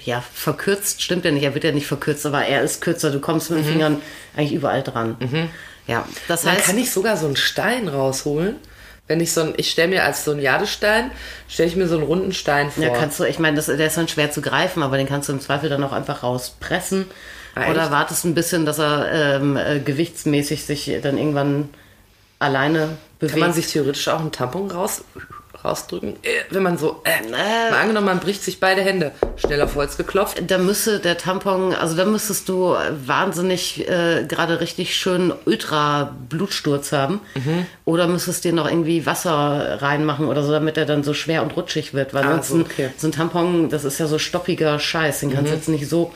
ja, 0.03 0.23
verkürzt, 0.33 1.01
stimmt 1.03 1.25
ja 1.25 1.31
nicht, 1.31 1.43
er 1.43 1.53
wird 1.53 1.63
ja 1.63 1.71
nicht 1.71 1.85
verkürzt, 1.85 2.25
aber 2.25 2.43
er 2.45 2.63
ist 2.63 2.81
kürzer. 2.81 3.11
Du 3.11 3.19
kommst 3.19 3.51
mit 3.51 3.59
den 3.59 3.65
Fingern 3.65 4.01
eigentlich 4.35 4.53
überall 4.53 4.81
dran. 4.81 5.15
Ja, 5.91 6.07
das 6.27 6.43
Dann 6.43 6.53
heißt, 6.53 6.65
kann 6.65 6.77
ich 6.77 6.91
sogar 6.91 7.17
so 7.17 7.25
einen 7.25 7.35
Stein 7.35 7.87
rausholen. 7.87 8.55
Wenn 9.07 9.19
ich 9.19 9.33
so 9.33 9.41
ein, 9.41 9.53
ich 9.57 9.69
stelle 9.69 9.89
mir 9.89 10.05
als 10.05 10.23
so 10.23 10.31
einen 10.31 10.39
Jadestein, 10.39 11.11
stelle 11.49 11.67
ich 11.67 11.75
mir 11.75 11.87
so 11.87 11.95
einen 11.95 12.05
runden 12.05 12.31
Stein 12.31 12.71
vor. 12.71 12.83
ja, 12.83 12.91
kannst 12.91 13.19
du, 13.19 13.25
ich 13.25 13.39
meine, 13.39 13.57
das, 13.57 13.65
der 13.65 13.79
ist 13.79 13.97
dann 13.97 14.07
schwer 14.07 14.31
zu 14.31 14.41
greifen, 14.41 14.83
aber 14.83 14.95
den 14.95 15.07
kannst 15.07 15.27
du 15.27 15.33
im 15.33 15.41
Zweifel 15.41 15.69
dann 15.69 15.83
auch 15.83 15.91
einfach 15.91 16.23
rauspressen. 16.23 17.07
Ah, 17.55 17.63
echt? 17.63 17.71
Oder 17.71 17.91
wartest 17.91 18.23
ein 18.23 18.35
bisschen, 18.35 18.65
dass 18.65 18.79
er 18.79 19.11
ähm, 19.11 19.57
äh, 19.57 19.79
gewichtsmäßig 19.79 20.65
sich 20.65 20.91
dann 21.01 21.17
irgendwann 21.17 21.69
alleine 22.39 22.97
bewegt. 23.19 23.33
Kann 23.33 23.39
man 23.41 23.53
sich 23.53 23.67
theoretisch 23.67 24.07
auch 24.07 24.21
einen 24.21 24.31
Tampon 24.31 24.71
raus, 24.71 25.03
rausdrücken? 25.63 26.15
Äh, 26.23 26.29
Wenn 26.49 26.63
man 26.63 26.77
so, 26.77 27.01
äh, 27.03 27.29
mal 27.29 27.79
angenommen, 27.79 28.05
man 28.07 28.19
bricht 28.19 28.43
sich 28.43 28.59
beide 28.59 28.81
Hände. 28.81 29.11
Schnell 29.37 29.61
auf 29.61 29.75
Holz 29.75 29.97
geklopft. 29.97 30.41
Da 30.47 30.57
müsste 30.57 30.99
der 30.99 31.17
Tampon, 31.17 31.73
also 31.73 31.95
da 31.95 32.05
müsstest 32.05 32.49
du 32.49 32.75
wahnsinnig 33.05 33.87
äh, 33.89 34.25
gerade 34.27 34.59
richtig 34.59 34.95
schön 34.95 35.33
ultra 35.45 36.15
Blutsturz 36.29 36.91
haben. 36.91 37.21
Oder 37.85 38.07
müsstest 38.07 38.43
dir 38.43 38.53
noch 38.53 38.67
irgendwie 38.69 39.05
Wasser 39.05 39.81
reinmachen 39.81 40.27
oder 40.27 40.43
so, 40.43 40.51
damit 40.51 40.77
er 40.77 40.85
dann 40.85 41.03
so 41.03 41.13
schwer 41.13 41.43
und 41.43 41.55
rutschig 41.55 41.93
wird. 41.93 42.13
Weil 42.13 42.23
Ah, 42.23 42.27
ansonsten, 42.35 42.59
so, 42.59 42.65
okay. 42.65 42.89
so 42.97 43.07
ein 43.07 43.11
Tampon, 43.11 43.69
das 43.69 43.83
ist 43.83 43.99
ja 43.99 44.07
so 44.07 44.19
stoppiger 44.19 44.79
Scheiß, 44.79 45.19
den 45.21 45.31
kannst 45.33 45.51
du 45.51 45.55
jetzt 45.55 45.69
nicht 45.69 45.87
so. 45.89 46.13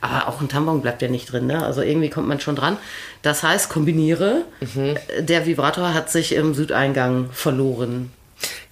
Aber 0.00 0.28
auch 0.28 0.40
ein 0.42 0.48
Tampon 0.50 0.82
bleibt 0.82 1.00
ja 1.00 1.08
nicht 1.08 1.32
drin, 1.32 1.46
ne? 1.46 1.64
Also 1.64 1.80
irgendwie 1.80 2.10
kommt 2.10 2.28
man 2.28 2.38
schon 2.38 2.56
dran. 2.56 2.76
Das 3.22 3.42
heißt, 3.42 3.70
kombiniere. 3.70 4.42
Der 5.18 5.46
Vibrator 5.46 5.94
hat 5.94 6.10
sich 6.10 6.34
im 6.34 6.52
Südeingang 6.52 7.30
verloren. 7.32 8.10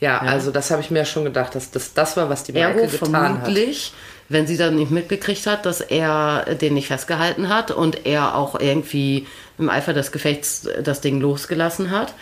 Ja, 0.00 0.18
also 0.18 0.50
das 0.50 0.70
habe 0.70 0.82
ich 0.82 0.90
mir 0.90 1.00
ja 1.00 1.04
schon 1.04 1.24
gedacht, 1.24 1.54
dass 1.54 1.70
das 1.70 1.94
das 1.94 2.16
war, 2.16 2.28
was 2.28 2.44
die 2.44 2.52
Maike 2.52 2.80
Ergo 2.80 2.86
getan 2.86 3.14
hat. 3.14 3.30
vermutlich 3.44 3.92
wenn 4.32 4.46
sie 4.46 4.56
dann 4.56 4.76
nicht 4.76 4.90
mitgekriegt 4.90 5.46
hat, 5.46 5.66
dass 5.66 5.80
er 5.80 6.44
den 6.60 6.74
nicht 6.74 6.88
festgehalten 6.88 7.48
hat 7.48 7.70
und 7.70 8.06
er 8.06 8.34
auch 8.34 8.58
irgendwie 8.58 9.26
im 9.58 9.68
Eifer 9.68 9.92
des 9.92 10.12
Gefechts 10.12 10.68
das 10.82 11.00
Ding 11.00 11.20
losgelassen 11.20 11.90
hat, 11.90 12.14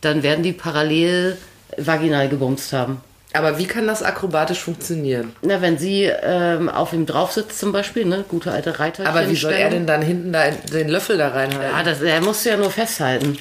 dann 0.00 0.22
werden 0.22 0.42
die 0.42 0.52
parallel 0.52 1.36
vaginal 1.76 2.28
gebumst 2.28 2.72
haben. 2.72 3.00
Aber 3.34 3.58
wie 3.58 3.66
kann 3.66 3.86
das 3.86 4.02
akrobatisch 4.02 4.60
funktionieren? 4.60 5.34
Na, 5.42 5.60
wenn 5.60 5.76
sie 5.76 6.04
ähm, 6.04 6.70
auf 6.70 6.94
ihm 6.94 7.04
drauf 7.04 7.32
sitzt 7.32 7.58
zum 7.58 7.72
Beispiel, 7.72 8.06
ne, 8.06 8.24
gute 8.26 8.50
alte 8.50 8.78
Reiter. 8.78 9.06
Aber 9.06 9.28
wie 9.28 9.36
soll 9.36 9.52
er 9.52 9.68
denn 9.68 9.86
dann 9.86 10.00
hinten 10.00 10.32
da 10.32 10.50
den 10.50 10.88
Löffel 10.88 11.18
da 11.18 11.28
reinhalten? 11.28 11.76
Ja, 11.76 11.82
das, 11.82 12.00
er 12.00 12.22
musste 12.22 12.48
ja 12.48 12.56
nur 12.56 12.70
festhalten. 12.70 13.36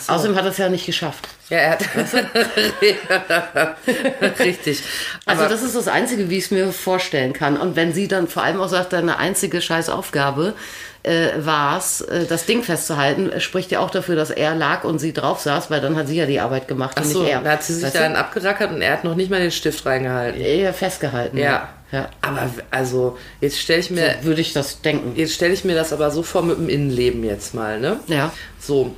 So. 0.00 0.12
Außerdem 0.12 0.36
hat 0.36 0.44
er 0.44 0.50
es 0.50 0.58
ja 0.58 0.68
nicht 0.68 0.86
geschafft. 0.86 1.28
ja, 1.50 1.58
er 1.58 1.70
hat. 1.72 1.84
Richtig. 4.38 4.82
Also 5.26 5.48
das 5.48 5.62
ist 5.62 5.76
das 5.76 5.88
Einzige, 5.88 6.30
wie 6.30 6.38
ich 6.38 6.44
es 6.46 6.50
mir 6.50 6.72
vorstellen 6.72 7.32
kann. 7.32 7.56
Und 7.56 7.76
wenn 7.76 7.92
sie 7.92 8.08
dann 8.08 8.28
vor 8.28 8.42
allem 8.42 8.60
auch 8.60 8.68
sagt, 8.68 8.92
deine 8.92 9.18
einzige 9.18 9.60
scheiß 9.60 9.88
Aufgabe 9.88 10.54
äh, 11.02 11.28
war 11.38 11.78
es, 11.78 12.00
äh, 12.02 12.26
das 12.26 12.46
Ding 12.46 12.62
festzuhalten, 12.62 13.40
spricht 13.40 13.70
ja 13.72 13.80
auch 13.80 13.90
dafür, 13.90 14.14
dass 14.16 14.30
er 14.30 14.54
lag 14.54 14.84
und 14.84 14.98
sie 15.00 15.12
drauf 15.12 15.40
saß, 15.40 15.70
weil 15.70 15.80
dann 15.80 15.96
hat 15.96 16.06
sie 16.08 16.16
ja 16.16 16.26
die 16.26 16.38
Arbeit 16.40 16.68
gemacht 16.68 16.96
Ach 16.98 17.04
und 17.04 17.10
so, 17.10 17.22
nicht 17.22 17.32
er. 17.32 17.40
da 17.40 17.50
hat 17.52 17.64
sie 17.64 17.74
sich 17.74 17.84
Weißt 17.84 17.96
du? 17.96 17.98
dann 17.98 18.14
abgerackert 18.16 18.70
und 18.72 18.82
er 18.82 18.92
hat 18.92 19.04
noch 19.04 19.16
nicht 19.16 19.30
mal 19.30 19.40
den 19.40 19.50
Stift 19.50 19.84
reingehalten. 19.84 20.40
eher 20.40 20.72
festgehalten. 20.72 21.38
Ja. 21.38 21.68
ja. 21.90 22.08
Aber 22.20 22.48
also, 22.70 23.18
jetzt 23.40 23.58
stelle 23.58 23.80
ich 23.80 23.90
mir, 23.90 24.14
So 24.20 24.26
würde 24.28 24.40
ich 24.40 24.52
das 24.52 24.80
denken. 24.80 25.14
jetzt 25.16 25.34
stelle 25.34 25.52
ich 25.54 25.64
mir 25.64 25.74
das 25.74 25.92
aber 25.92 26.10
so 26.12 26.22
vor 26.22 26.42
mit 26.42 26.56
dem 26.56 26.68
Innenleben 26.68 27.24
jetzt 27.24 27.52
mal, 27.52 27.80
ne? 27.80 27.98
Ja. 28.06 28.32
So, 28.60 28.94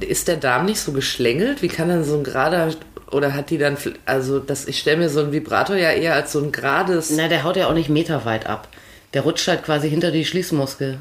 ist 0.00 0.28
der 0.28 0.36
Darm 0.36 0.66
nicht 0.66 0.80
so 0.80 0.92
geschlängelt? 0.92 1.62
Wie 1.62 1.68
kann 1.68 1.88
dann 1.88 2.04
so 2.04 2.16
ein 2.16 2.24
gerader 2.24 2.70
oder 3.10 3.34
hat 3.34 3.50
die 3.50 3.58
dann, 3.58 3.76
also 4.04 4.38
das, 4.40 4.66
ich 4.66 4.78
stelle 4.78 4.98
mir 4.98 5.08
so 5.08 5.20
einen 5.20 5.32
Vibrator 5.32 5.76
ja 5.76 5.90
eher 5.90 6.14
als 6.14 6.32
so 6.32 6.40
ein 6.40 6.52
gerades. 6.52 7.10
Na, 7.10 7.28
der 7.28 7.44
haut 7.44 7.56
ja 7.56 7.68
auch 7.68 7.74
nicht 7.74 7.88
meterweit 7.88 8.46
ab. 8.46 8.68
Der 9.14 9.22
rutscht 9.22 9.46
halt 9.48 9.64
quasi 9.64 9.88
hinter 9.88 10.10
die 10.10 10.24
Schließmuskel. 10.24 10.98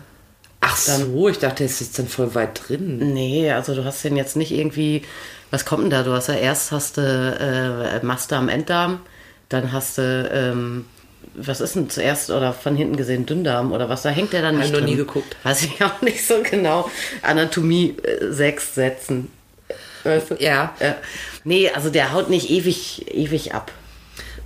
Ach 0.61 0.77
so, 0.77 1.29
ich 1.29 1.37
dachte, 1.37 1.57
der 1.57 1.65
ist 1.67 1.79
jetzt 1.79 1.99
dann 1.99 2.07
voll 2.07 2.33
weit 2.33 2.67
drin. 2.67 3.13
Nee, 3.13 3.51
also 3.51 3.75
du 3.75 3.83
hast 3.85 4.03
den 4.03 4.15
jetzt 4.15 4.35
nicht 4.35 4.51
irgendwie. 4.51 5.03
Was 5.51 5.65
kommt 5.65 5.83
denn 5.83 5.89
da? 5.91 6.03
Du 6.03 6.11
hast 6.11 6.27
ja 6.27 6.35
erst 6.35 6.71
hast 6.71 6.97
du 6.97 7.01
äh, 7.01 8.03
Master 8.03 8.37
am 8.37 8.49
Enddarm, 8.49 8.99
dann 9.49 9.71
hast 9.71 9.99
du, 9.99 10.29
ähm, 10.33 10.85
was 11.35 11.61
ist 11.61 11.75
denn 11.75 11.89
zuerst 11.89 12.29
oder 12.29 12.53
von 12.53 12.75
hinten 12.75 12.95
gesehen 12.95 13.25
Dünndarm 13.25 13.71
oder 13.71 13.89
was? 13.89 14.01
Da 14.01 14.09
hängt 14.09 14.33
der 14.33 14.41
dann 14.41 14.57
nicht 14.57 14.67
ich 14.67 14.71
noch 14.71 14.79
drin. 14.79 14.89
nie 14.89 14.95
geguckt. 14.95 15.35
Weiß 15.43 15.63
ich 15.63 15.83
auch 15.83 16.01
nicht 16.01 16.25
so 16.25 16.35
genau. 16.43 16.89
Anatomie 17.21 17.95
äh, 18.03 18.31
sechs 18.31 18.75
Sätzen. 18.75 19.31
Weißt 20.03 20.31
du? 20.31 20.35
Ja. 20.35 20.73
Ja. 20.79 20.95
Nee, 21.43 21.69
also 21.71 21.89
der 21.89 22.13
haut 22.13 22.29
nicht 22.29 22.49
ewig, 22.49 23.05
ewig 23.13 23.53
ab. 23.53 23.71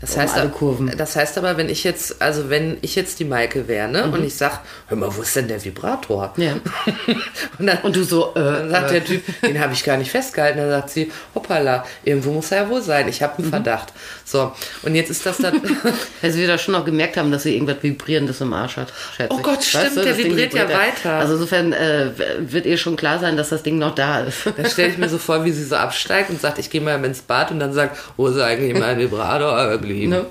Das 0.02 0.16
Um 0.16 0.22
heißt, 0.22 0.36
alle 0.38 0.50
Kurven. 0.50 0.94
das 0.98 1.16
heißt 1.16 1.38
aber, 1.38 1.58
wenn 1.58 1.68
ich 1.70 1.84
jetzt, 1.84 2.22
also 2.22 2.50
wenn 2.50 2.78
ich 2.82 2.96
jetzt 2.96 3.20
die 3.20 3.26
Maike 3.26 3.68
wäre, 3.68 3.88
ne, 3.90 4.06
und 4.06 4.24
ich 4.24 4.36
sag, 4.36 4.62
hör 4.88 4.98
mal, 4.98 5.10
wo 5.16 5.22
ist 5.22 5.36
denn 5.36 5.48
der 5.50 5.64
Vibrator? 5.64 6.34
Mhm. 6.38 6.44
Ja. 6.44 6.54
und 7.60 7.66
dann, 7.68 7.78
Und 7.84 7.96
du 7.96 8.04
so, 8.04 8.32
äh, 8.34 8.36
dann 8.42 8.70
sagt 8.70 8.90
äh. 8.92 8.94
der 8.94 9.06
Typ, 9.06 9.24
den 9.42 9.60
habe 9.60 9.74
ich 9.74 9.84
gar 9.84 9.98
nicht 9.98 10.12
festgehalten. 10.12 10.58
Dann 10.60 10.70
sagt 10.70 10.90
sie, 10.92 11.12
hoppala, 11.36 11.86
irgendwo 12.06 12.32
muss 12.32 12.52
er 12.52 12.64
ja 12.64 12.70
wohl 12.70 12.82
sein. 12.82 13.08
Ich 13.08 13.22
habe 13.22 13.38
einen 13.38 13.48
Mhm. 13.48 13.52
Verdacht. 13.52 13.94
So, 14.26 14.52
und 14.84 14.96
jetzt 14.96 15.10
ist 15.10 15.26
das 15.26 15.38
dann. 15.38 15.60
Weil 16.22 16.32
sie 16.32 16.48
da 16.48 16.58
schon 16.58 16.74
noch 16.74 16.86
gemerkt 16.86 17.18
haben, 17.18 17.32
dass 17.32 17.44
sie 17.44 17.54
irgendwas 17.56 17.78
Vibrierendes 17.82 18.40
im 18.42 18.54
Arsch 18.54 18.78
hat. 18.78 18.94
schätze 19.18 19.34
Oh 19.34 19.38
ich. 19.40 19.44
Gott, 19.44 19.64
stimmt, 19.64 19.96
der 19.98 20.06
das 20.06 20.18
Ding 20.18 20.28
vibriert 20.32 20.54
ja 20.54 20.70
weiter. 20.70 21.12
Also 21.14 21.34
insofern 21.34 21.74
äh, 21.74 22.12
wird 22.40 22.66
ihr 22.66 22.78
schon 22.78 22.96
klar 22.96 23.20
sein, 23.20 23.36
dass 23.38 23.50
das 23.50 23.64
Ding 23.64 23.78
noch 23.80 23.96
da 23.96 24.22
ist. 24.22 24.38
Da 24.56 24.70
stelle 24.70 24.90
ich 24.90 24.98
mir 24.98 25.10
so 25.10 25.18
vor, 25.18 25.44
wie 25.46 25.52
sie 25.52 25.64
so 25.66 25.76
absteigt 25.76 26.30
und 26.30 26.40
sagt, 26.40 26.58
ich 26.60 26.70
gehe 26.70 26.80
mal 26.82 27.04
ins 27.04 27.22
Bad 27.22 27.52
und 27.52 27.60
dann 27.60 27.74
sagt, 27.74 27.98
wo 28.18 28.28
ist 28.28 28.40
eigentlich 28.40 28.78
mein 28.80 28.98
Vibrator 29.00 29.58
geblieben? 29.90 30.10
Ne? 30.12 30.26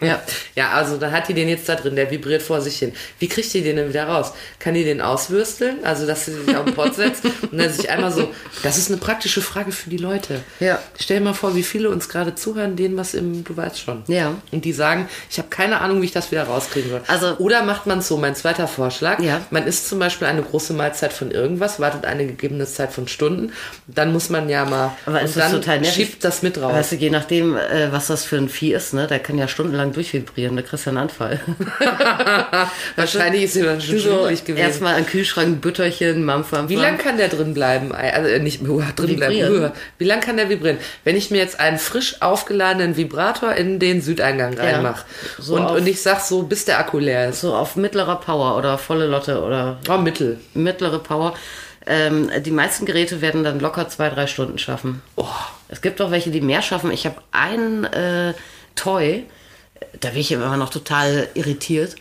ja. 0.00 0.22
Ja, 0.54 0.70
also 0.72 0.96
dann 0.96 1.12
hat 1.12 1.28
die 1.28 1.34
den 1.34 1.48
jetzt 1.48 1.68
da 1.68 1.74
drin, 1.74 1.96
der 1.96 2.10
vibriert 2.10 2.42
vor 2.42 2.60
sich 2.60 2.78
hin. 2.78 2.92
Wie 3.18 3.28
kriegt 3.28 3.52
die 3.54 3.62
den 3.62 3.76
denn 3.76 3.88
wieder 3.88 4.04
raus? 4.04 4.32
Kann 4.58 4.74
die 4.74 4.84
den 4.84 5.00
auswürsteln? 5.00 5.84
Also, 5.84 6.06
dass 6.06 6.24
sie 6.26 6.32
sich 6.32 6.56
auf 6.56 6.64
den 6.64 6.74
Pott 6.74 6.94
setzt 6.94 7.24
und 7.24 7.58
dann 7.58 7.70
sich 7.72 7.90
einmal 7.90 8.12
so. 8.12 8.30
Das 8.62 8.78
ist 8.78 8.88
eine 8.90 8.98
praktische 8.98 9.42
Frage 9.42 9.72
für 9.72 9.90
die 9.90 9.98
Leute. 9.98 10.40
Ja. 10.60 10.78
Stell 10.98 11.18
dir 11.18 11.24
mal 11.24 11.34
vor, 11.34 11.54
wie 11.54 11.62
viele 11.62 11.90
uns 11.90 12.08
gerade 12.08 12.34
zuhören, 12.34 12.76
denen 12.76 12.96
was 12.96 13.14
im, 13.14 13.44
du 13.44 13.56
weißt 13.56 13.78
schon. 13.80 14.02
Ja. 14.06 14.34
Und 14.52 14.64
die 14.64 14.72
sagen, 14.72 15.08
ich 15.30 15.38
habe 15.38 15.48
keine 15.48 15.80
Ahnung, 15.80 16.00
wie 16.02 16.06
ich 16.06 16.12
das 16.12 16.30
wieder 16.30 16.44
rauskriegen 16.44 16.90
soll. 16.90 17.02
Also- 17.06 17.36
Oder 17.38 17.62
macht 17.62 17.86
man 17.86 17.98
es 17.98 18.08
so, 18.08 18.16
mein 18.16 18.34
zweiter 18.34 18.66
Vorschlag. 18.68 19.20
Ja. 19.20 19.40
Man 19.50 19.66
isst 19.66 19.88
zum 19.88 19.98
Beispiel 19.98 20.26
eine 20.26 20.42
große 20.42 20.72
Mahlzeit 20.72 21.12
von 21.12 21.30
irgendwas, 21.30 21.80
wartet 21.80 22.04
eine 22.06 22.26
gegebene 22.26 22.66
Zeit 22.66 22.92
von 22.92 23.08
Stunden. 23.08 23.52
Dann 23.86 24.12
muss 24.12 24.30
man 24.30 24.48
ja 24.48 24.64
mal. 24.64 24.96
Aber 25.06 25.20
und 25.20 25.36
dann 25.36 25.52
total 25.52 25.80
nervig? 25.80 25.94
schiebt 25.94 26.24
das 26.24 26.42
mit 26.42 26.60
raus. 26.60 26.72
Weißt 26.72 26.92
du, 26.92 26.96
je 26.96 27.10
nachdem, 27.10 27.56
äh, 27.56 27.92
was 27.92 28.06
das 28.06 28.24
für 28.24 28.36
ein 28.36 28.48
Vieh 28.48 28.72
ist, 28.74 28.85
ne, 28.92 29.06
der 29.06 29.18
kann 29.18 29.38
ja 29.38 29.48
stundenlang 29.48 29.92
durchvibrieren, 29.92 30.56
da 30.56 30.62
kriegst 30.62 30.86
du 30.86 30.90
einen 30.90 30.98
Anfall. 30.98 31.40
Wahrscheinlich 32.96 33.44
ist 33.44 33.54
sie 33.54 33.62
dann 33.62 33.80
schon 33.80 33.98
so 33.98 34.16
gewesen. 34.22 34.56
erstmal 34.56 34.94
an 34.94 35.06
Kühlschrank, 35.06 35.60
Bütterchen, 35.60 36.24
Mampfer. 36.24 36.68
Wie 36.68 36.76
lang 36.76 36.98
kann 36.98 37.16
der 37.16 37.28
drin 37.28 37.54
bleiben? 37.54 37.92
Also 37.92 38.28
äh, 38.28 38.38
nicht 38.38 38.62
uh, 38.62 38.82
drin 38.94 39.16
bleiben. 39.16 39.34
Vibrieren. 39.34 39.64
Uh, 39.64 39.70
wie 39.98 40.04
lang 40.04 40.20
kann 40.20 40.36
der 40.36 40.48
vibrieren? 40.48 40.78
Wenn 41.04 41.16
ich 41.16 41.30
mir 41.30 41.38
jetzt 41.38 41.60
einen 41.60 41.78
frisch 41.78 42.20
aufgeladenen 42.22 42.96
Vibrator 42.96 43.52
in 43.54 43.78
den 43.78 44.00
Südeingang 44.02 44.54
reinmache 44.54 45.04
So 45.38 45.56
und, 45.56 45.62
auf- 45.62 45.76
und 45.76 45.86
ich 45.86 46.02
sag 46.02 46.20
so, 46.20 46.42
bis 46.42 46.64
der 46.64 46.78
Akku 46.78 46.98
leer 46.98 47.30
ist. 47.30 47.40
So 47.40 47.54
auf 47.54 47.76
mittlerer 47.76 48.16
Power 48.16 48.56
oder 48.56 48.78
volle 48.78 49.06
Lotte 49.06 49.42
oder 49.42 49.78
Oh, 49.88 49.98
Mittel. 49.98 50.38
mittlere 50.54 50.98
Power. 50.98 51.34
Ähm, 51.88 52.30
die 52.40 52.50
meisten 52.50 52.84
Geräte 52.84 53.20
werden 53.20 53.44
dann 53.44 53.60
locker 53.60 53.88
zwei, 53.88 54.08
drei 54.08 54.26
Stunden 54.26 54.58
schaffen. 54.58 55.02
Oh. 55.14 55.24
Es 55.68 55.80
gibt 55.80 56.00
auch 56.00 56.10
welche, 56.10 56.30
die 56.30 56.40
mehr 56.40 56.62
schaffen. 56.62 56.90
Ich 56.90 57.06
habe 57.06 57.16
einen 57.32 57.84
äh, 57.84 58.34
Toy, 58.76 59.24
da 60.00 60.10
bin 60.10 60.20
ich 60.20 60.30
immer 60.32 60.56
noch 60.56 60.70
total 60.70 61.28
irritiert, 61.34 61.96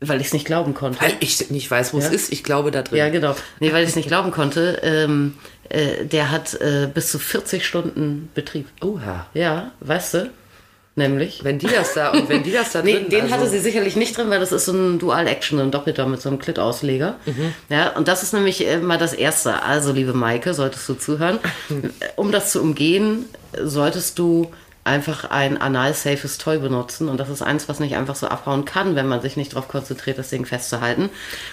weil 0.00 0.20
ich 0.20 0.28
es 0.28 0.32
nicht 0.32 0.46
glauben 0.46 0.74
konnte. 0.74 1.00
Weil 1.00 1.14
ich 1.20 1.50
nicht 1.50 1.70
weiß, 1.70 1.92
wo 1.94 1.98
Ja? 1.98 2.06
es 2.06 2.12
ist. 2.12 2.32
Ich 2.32 2.44
glaube 2.44 2.70
da 2.70 2.82
drin. 2.82 2.98
Ja, 2.98 3.08
genau. 3.08 3.34
Nee, 3.60 3.72
weil 3.72 3.82
ich 3.84 3.90
es 3.90 3.96
nicht 3.96 4.08
glauben 4.08 4.30
konnte. 4.30 4.80
Ähm, 4.82 5.34
äh, 5.68 6.04
der 6.04 6.30
hat 6.30 6.54
äh, 6.54 6.88
bis 6.92 7.10
zu 7.10 7.18
40 7.18 7.64
Stunden 7.66 8.30
Betrieb. 8.34 8.68
Oha. 8.82 9.26
Ja, 9.34 9.72
weißt 9.80 10.14
du? 10.14 10.30
Nämlich. 10.94 11.42
Wenn 11.42 11.58
die 11.58 11.68
das 11.68 11.94
da 11.94 12.10
und 12.10 12.28
wenn 12.28 12.42
die 12.42 12.52
das 12.52 12.72
da 12.72 12.82
Nee, 12.84 12.94
drin 12.94 13.08
den 13.08 13.22
also, 13.22 13.34
hatte 13.36 13.48
sie 13.48 13.60
sicherlich 13.60 13.96
nicht 13.96 14.14
drin, 14.16 14.28
weil 14.28 14.40
das 14.40 14.52
ist 14.52 14.66
so 14.66 14.72
ein 14.72 14.98
Dual-Action, 14.98 15.58
ein 15.58 15.70
Doppelter 15.70 16.04
mit 16.06 16.20
so 16.20 16.28
einem 16.28 16.38
Klit-Ausleger. 16.38 17.16
Ja, 17.70 17.96
und 17.96 18.08
das 18.08 18.22
ist 18.22 18.34
nämlich 18.34 18.66
mal 18.82 18.98
das 18.98 19.14
Erste. 19.14 19.62
Also, 19.62 19.92
liebe 19.92 20.12
Maike, 20.12 20.52
solltest 20.52 20.86
du 20.88 20.94
zuhören. 20.94 21.38
um 22.16 22.30
das 22.30 22.50
zu 22.52 22.60
umgehen, 22.60 23.24
solltest 23.58 24.18
du 24.18 24.50
einfach 24.84 25.30
ein 25.30 25.60
anal-safes 25.60 26.38
Toy 26.38 26.58
benutzen. 26.58 27.08
Und 27.08 27.18
das 27.18 27.28
ist 27.28 27.40
eins, 27.40 27.68
was 27.68 27.78
nicht 27.78 27.94
einfach 27.96 28.16
so 28.16 28.26
abhauen 28.26 28.64
kann, 28.64 28.96
wenn 28.96 29.06
man 29.06 29.20
sich 29.20 29.36
nicht 29.36 29.52
darauf 29.52 29.68
konzentriert, 29.68 30.18
das 30.18 30.30
Ding 30.30 30.44
festzuhalten. 30.44 31.08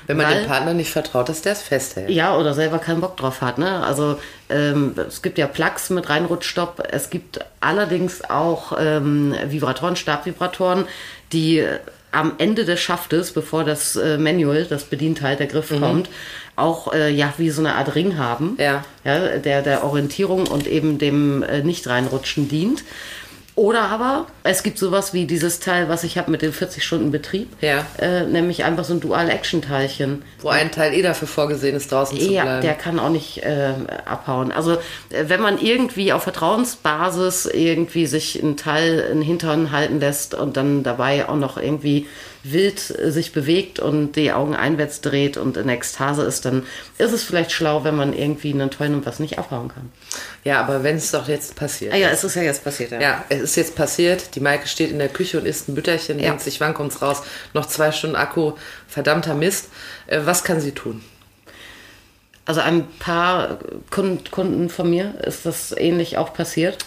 Wenn 0.08 0.18
man 0.18 0.26
Weil- 0.26 0.42
dem 0.42 0.48
Partner 0.48 0.74
nicht 0.74 0.92
vertraut, 0.92 1.30
dass 1.30 1.44
der 1.44 1.52
es 1.54 1.62
festhält. 1.62 2.10
ja, 2.10 2.36
oder 2.36 2.54
selber 2.56 2.80
keinen 2.80 3.02
Bock 3.02 3.18
drauf 3.18 3.42
hat. 3.42 3.60
Ne? 3.60 3.84
Also 3.86 4.18
ähm, 4.50 4.96
es 5.08 5.22
gibt 5.22 5.38
ja 5.38 5.46
Plugs 5.46 5.92
mit 5.92 6.10
Reinrutschstopp. 6.10 6.88
Es 6.92 7.12
gibt 7.12 7.40
allerdings 7.60 8.28
auch 8.28 8.74
ähm, 8.80 9.36
Vibratoren, 9.48 9.96
Stabvibratoren, 9.96 10.86
die 11.32 11.60
äh, 11.60 11.78
am 12.12 12.34
Ende 12.40 12.66
des 12.66 12.80
Schaftes, 12.80 13.32
bevor 13.34 13.64
das 13.64 13.96
äh, 13.96 14.18
Manual, 14.18 14.66
das 14.66 14.86
Bedienteil, 14.86 15.36
der 15.36 15.46
Griff 15.46 15.70
kommt, 15.80 16.10
auch 16.56 16.92
äh, 16.92 17.12
ja 17.12 17.32
wie 17.38 17.52
so 17.52 17.62
eine 17.62 17.76
Art 17.76 17.94
Ring 17.94 18.18
haben, 18.18 18.56
Ja. 18.58 18.84
Ja, 19.06 19.38
der 19.38 19.62
der 19.62 19.84
Orientierung 19.84 20.48
und 20.48 20.66
eben 20.66 20.98
dem 20.98 21.44
äh, 21.44 21.62
Nicht-Reinrutschen 21.62 22.50
dient. 22.50 22.84
Oder 23.60 23.90
aber 23.90 24.26
es 24.50 24.64
gibt 24.64 24.78
sowas 24.78 25.14
wie 25.14 25.26
dieses 25.26 25.60
Teil, 25.60 25.90
was 25.90 26.04
ich 26.04 26.18
habe 26.18 26.32
mit 26.32 26.42
dem 26.42 26.52
40 26.54 26.84
Stunden 26.84 27.12
Betrieb, 27.12 27.50
Ja. 27.62 27.86
äh, 28.00 28.24
nämlich 28.24 28.64
einfach 28.64 28.84
so 28.84 28.94
ein 28.94 29.00
Dual-Action-Teilchen. 29.00 30.24
Wo 30.42 30.50
ein 30.50 30.72
Teil 30.72 30.94
eh 30.94 31.02
dafür 31.02 31.28
vorgesehen 31.28 31.76
ist, 31.76 31.92
draußen 31.92 32.20
zu 32.20 32.32
Ja, 32.32 32.44
bleiben. 32.44 32.62
der 32.62 32.74
kann 32.74 33.00
auch 33.00 33.10
nicht 33.10 33.44
äh, 33.44 33.74
abhauen. 34.06 34.52
Also 34.52 34.74
äh, 34.74 35.26
wenn 35.28 35.42
man 35.42 35.60
irgendwie 35.60 36.14
auf 36.14 36.24
Vertrauensbasis 36.24 37.46
irgendwie 37.46 38.06
sich 38.06 38.42
einen 38.42 38.58
Teil 38.58 39.00
in 39.12 39.20
den 39.20 39.22
Hintern 39.22 39.72
halten 39.72 40.00
lässt 40.00 40.34
und 40.34 40.58
dann 40.58 40.84
dabei 40.84 41.28
auch 41.28 41.36
noch 41.36 41.58
irgendwie 41.58 42.08
wild 42.44 42.98
äh, 42.98 43.12
sich 43.12 43.34
bewegt 43.34 43.80
und 43.80 44.14
die 44.16 44.32
Augen 44.32 44.56
einwärts 44.56 45.02
dreht 45.02 45.36
und 45.36 45.58
in 45.58 45.68
Ekstase 45.68 46.24
ist, 46.24 46.46
dann 46.46 46.64
ist 46.98 47.12
es 47.12 47.22
vielleicht 47.24 47.52
schlau, 47.52 47.84
wenn 47.84 47.96
man 47.96 48.14
irgendwie 48.14 48.54
einen 48.54 48.70
Toy 48.72 48.88
nimmt, 48.88 49.06
was 49.06 49.20
nicht 49.20 49.38
abhauen 49.38 49.68
kann. 49.68 49.92
ja, 50.46 50.62
aber 50.62 50.84
wenn 50.84 50.96
es 50.96 51.12
doch 51.12 51.28
jetzt 51.28 51.56
passiert. 51.58 51.94
Ah 51.94 51.98
ja, 51.98 52.10
es 52.10 52.24
ist 52.24 52.36
ja 52.36 52.42
jetzt 52.44 52.64
passiert, 52.64 52.92
ja. 52.92 53.02
Ja, 53.02 53.26
es 53.28 53.42
ist 53.42 53.56
jetzt 53.58 53.76
passiert. 53.76 54.36
Die 54.40 54.44
Maike 54.44 54.70
steht 54.70 54.90
in 54.90 55.00
der 55.00 55.10
Küche 55.10 55.38
und 55.38 55.46
isst 55.46 55.68
ein 55.68 55.76
Bütterchen, 55.76 56.18
Ja. 56.18 56.28
denkt 56.30 56.42
sich, 56.42 56.62
wann 56.62 56.74
kommt's 56.74 57.02
raus? 57.02 57.24
Noch 57.54 57.66
zwei 57.66 57.92
Stunden 57.92 58.16
Akku, 58.16 58.54
verdammter 58.88 59.36
Mist. 59.36 59.68
Äh, 60.08 60.22
was 60.24 60.46
kann 60.46 60.62
sie 60.62 60.72
tun? 60.72 61.04
Also 62.46 62.62
ein 62.62 62.88
paar 63.00 63.60
Kunden, 63.92 64.70
von 64.70 64.90
mir 64.90 65.14
ist 65.26 65.46
das 65.46 65.76
ähnlich 65.78 66.18
auch 66.18 66.34
passiert. 66.34 66.78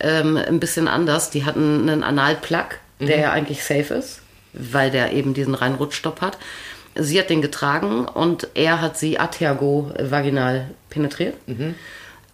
Ähm, 0.00 0.36
ein 0.36 0.60
bisschen 0.60 0.86
anders. 0.86 1.28
Die 1.30 1.44
hatten 1.44 1.88
einen 1.88 2.04
Analplug, 2.04 2.78
der 3.00 3.18
ja 3.18 3.32
eigentlich 3.32 3.64
safe 3.64 3.92
ist, 3.94 4.20
weil 4.52 4.90
der 4.92 5.12
eben 5.12 5.34
diesen 5.34 5.54
Reinrutschstopp 5.54 6.20
hat. 6.20 6.38
Sie 6.94 7.18
hat 7.18 7.30
den 7.30 7.42
getragen 7.42 8.06
und 8.06 8.46
er 8.54 8.80
hat 8.80 8.96
sie 8.96 9.18
atergo 9.18 9.90
vaginal 9.98 10.70
penetriert. 10.88 11.34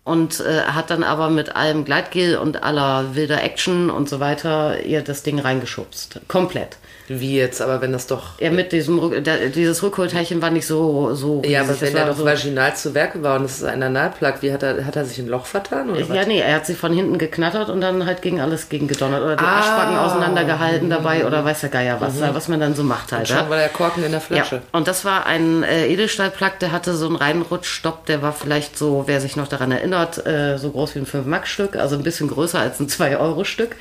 Und 0.09 0.41
äh, 0.41 0.63
hat 0.63 0.91
dann 0.91 1.05
aber 1.05 1.29
mit 1.29 1.55
allem 1.55 1.85
Gleitgel 1.85 2.39
und 2.39 2.63
aller 2.63 3.15
wilder 3.15 3.43
Action 3.43 3.91
und 3.91 4.09
so 4.09 4.21
weiter 4.21 4.83
ihr 4.85 5.03
das 5.03 5.23
Ding 5.23 5.39
reingeschubst. 5.39 6.21
Komplett. 6.29 6.79
Wie 7.09 7.37
jetzt, 7.37 7.63
aber 7.63 7.81
wenn 7.81 7.93
das 7.93 8.07
doch. 8.07 8.39
Ja, 8.39 8.51
mit 8.51 8.73
diesem 8.73 8.99
Rück 8.99 9.25
da, 9.25 9.37
dieses 9.55 9.83
Rückholteilchen 9.83 10.43
war 10.43 10.51
nicht 10.51 10.67
so 10.67 11.15
so. 11.15 11.43
Ja, 11.45 11.63
aber 11.63 11.81
wenn 11.81 11.97
er 11.97 12.07
doch 12.07 12.17
so, 12.17 12.25
vaginal 12.25 12.77
zu 12.77 12.95
Werke 12.95 13.23
war 13.23 13.37
und 13.39 13.45
es 13.47 13.59
ist 13.59 13.65
ein 13.65 13.83
Analplug, 13.83 14.35
wie 14.43 14.53
hat 14.53 14.63
er, 14.63 14.85
hat 14.85 14.97
er 14.97 15.05
sich 15.05 15.19
ein 15.19 15.27
Loch 15.29 15.47
vertan? 15.47 15.91
Oder 15.91 16.01
Ja, 16.01 16.09
was? 16.09 16.27
nee, 16.27 16.41
er 16.41 16.57
hat 16.57 16.67
sie 16.67 16.75
von 16.75 16.93
hinten 16.93 17.19
geknattert 17.19 17.71
und 17.71 17.81
dann 17.81 18.05
halt 18.07 18.21
gegen 18.23 18.41
alles 18.41 18.69
gegen 18.69 18.89
gedonnert 18.89 19.23
oder 19.23 19.37
die 19.37 19.45
Ah. 19.45 19.59
Arschbacken 19.59 19.97
auseinandergehalten 19.97 20.91
dabei 20.91 21.27
oder 21.27 21.45
weiß 21.45 21.61
der 21.61 21.71
Geier 21.71 22.01
was, 22.01 22.21
was 22.21 22.49
man 22.49 22.61
dann 22.61 22.75
so 22.75 22.83
macht 22.85 23.13
halt. 23.13 23.29
Schon 23.29 23.37
ja. 23.39 23.49
war 23.51 23.57
der 23.57 23.69
Korken 23.71 24.05
in 24.05 24.11
der 24.13 24.21
Flasche. 24.21 24.57
Ja, 24.57 24.63
und 24.73 24.87
das 24.89 25.05
war 25.05 25.27
ein 25.27 25.63
äh, 25.63 25.87
Edelstahlplug, 25.89 26.59
der 26.61 26.73
hatte 26.73 26.95
so 26.95 27.07
einen 27.07 27.17
Reinrutschstopp, 27.17 28.07
der 28.07 28.23
war 28.23 28.33
vielleicht 28.33 28.77
so, 28.77 29.05
wer 29.07 29.21
sich 29.21 29.37
noch 29.37 29.49
daran 29.49 29.73
erinnert, 29.73 30.27
äh, 30.27 30.59
so 30.59 30.71
groß 30.71 30.95
wie 30.95 30.99
ein 31.01 31.07
5-Mark-Stück, 31.07 31.77
also 31.77 31.97
ein 31.97 32.03
bisschen 32.03 32.29
größer 32.29 32.59
als 32.59 32.81
ein 32.81 32.87
2-Euro-Stück. 32.89 33.77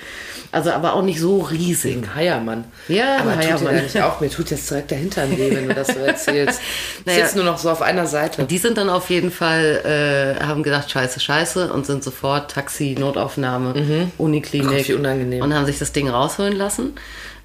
Also 0.52 0.72
aber 0.72 0.94
auch 0.94 1.02
nicht 1.02 1.20
so 1.20 1.40
riesig. 1.42 1.98
Ein 1.98 2.16
Heiermann. 2.16 2.64
Ja, 2.88 3.17
aber 3.20 3.32
ein 3.32 3.58
tut 3.58 3.70
dir 3.70 3.82
nicht 3.82 4.02
auch, 4.02 4.20
mir 4.20 4.30
tut 4.30 4.52
jetzt 4.52 4.70
direkt 4.70 4.92
der 4.92 4.98
Hintern 4.98 5.38
weh, 5.38 5.56
wenn 5.56 5.68
du 5.68 5.74
das 5.74 5.88
so 5.88 6.00
erzählst. 6.00 6.62
Naja. 7.06 7.26
sitze 7.26 7.38
nur 7.38 7.46
noch 7.46 7.58
so 7.58 7.70
auf 7.70 7.82
einer 7.82 8.08
Seite. 8.08 8.44
Die 8.44 8.58
sind 8.58 8.78
dann 8.78 8.90
auf 8.90 9.10
jeden 9.10 9.32
Fall, 9.32 10.36
äh, 10.40 10.44
haben 10.44 10.64
gedacht, 10.64 10.92
scheiße, 10.92 11.20
scheiße 11.20 11.72
und 11.72 11.86
sind 11.86 12.04
sofort 12.04 12.52
Taxi, 12.52 12.96
Notaufnahme, 13.00 14.10
Uniklinik 14.18 14.70
Gott, 14.70 14.88
wie 14.88 14.94
unangenehm. 14.94 15.42
und 15.42 15.54
haben 15.54 15.66
sich 15.66 15.80
das 15.80 15.92
Ding 15.94 16.10
rausholen 16.10 16.54
lassen. 16.56 16.96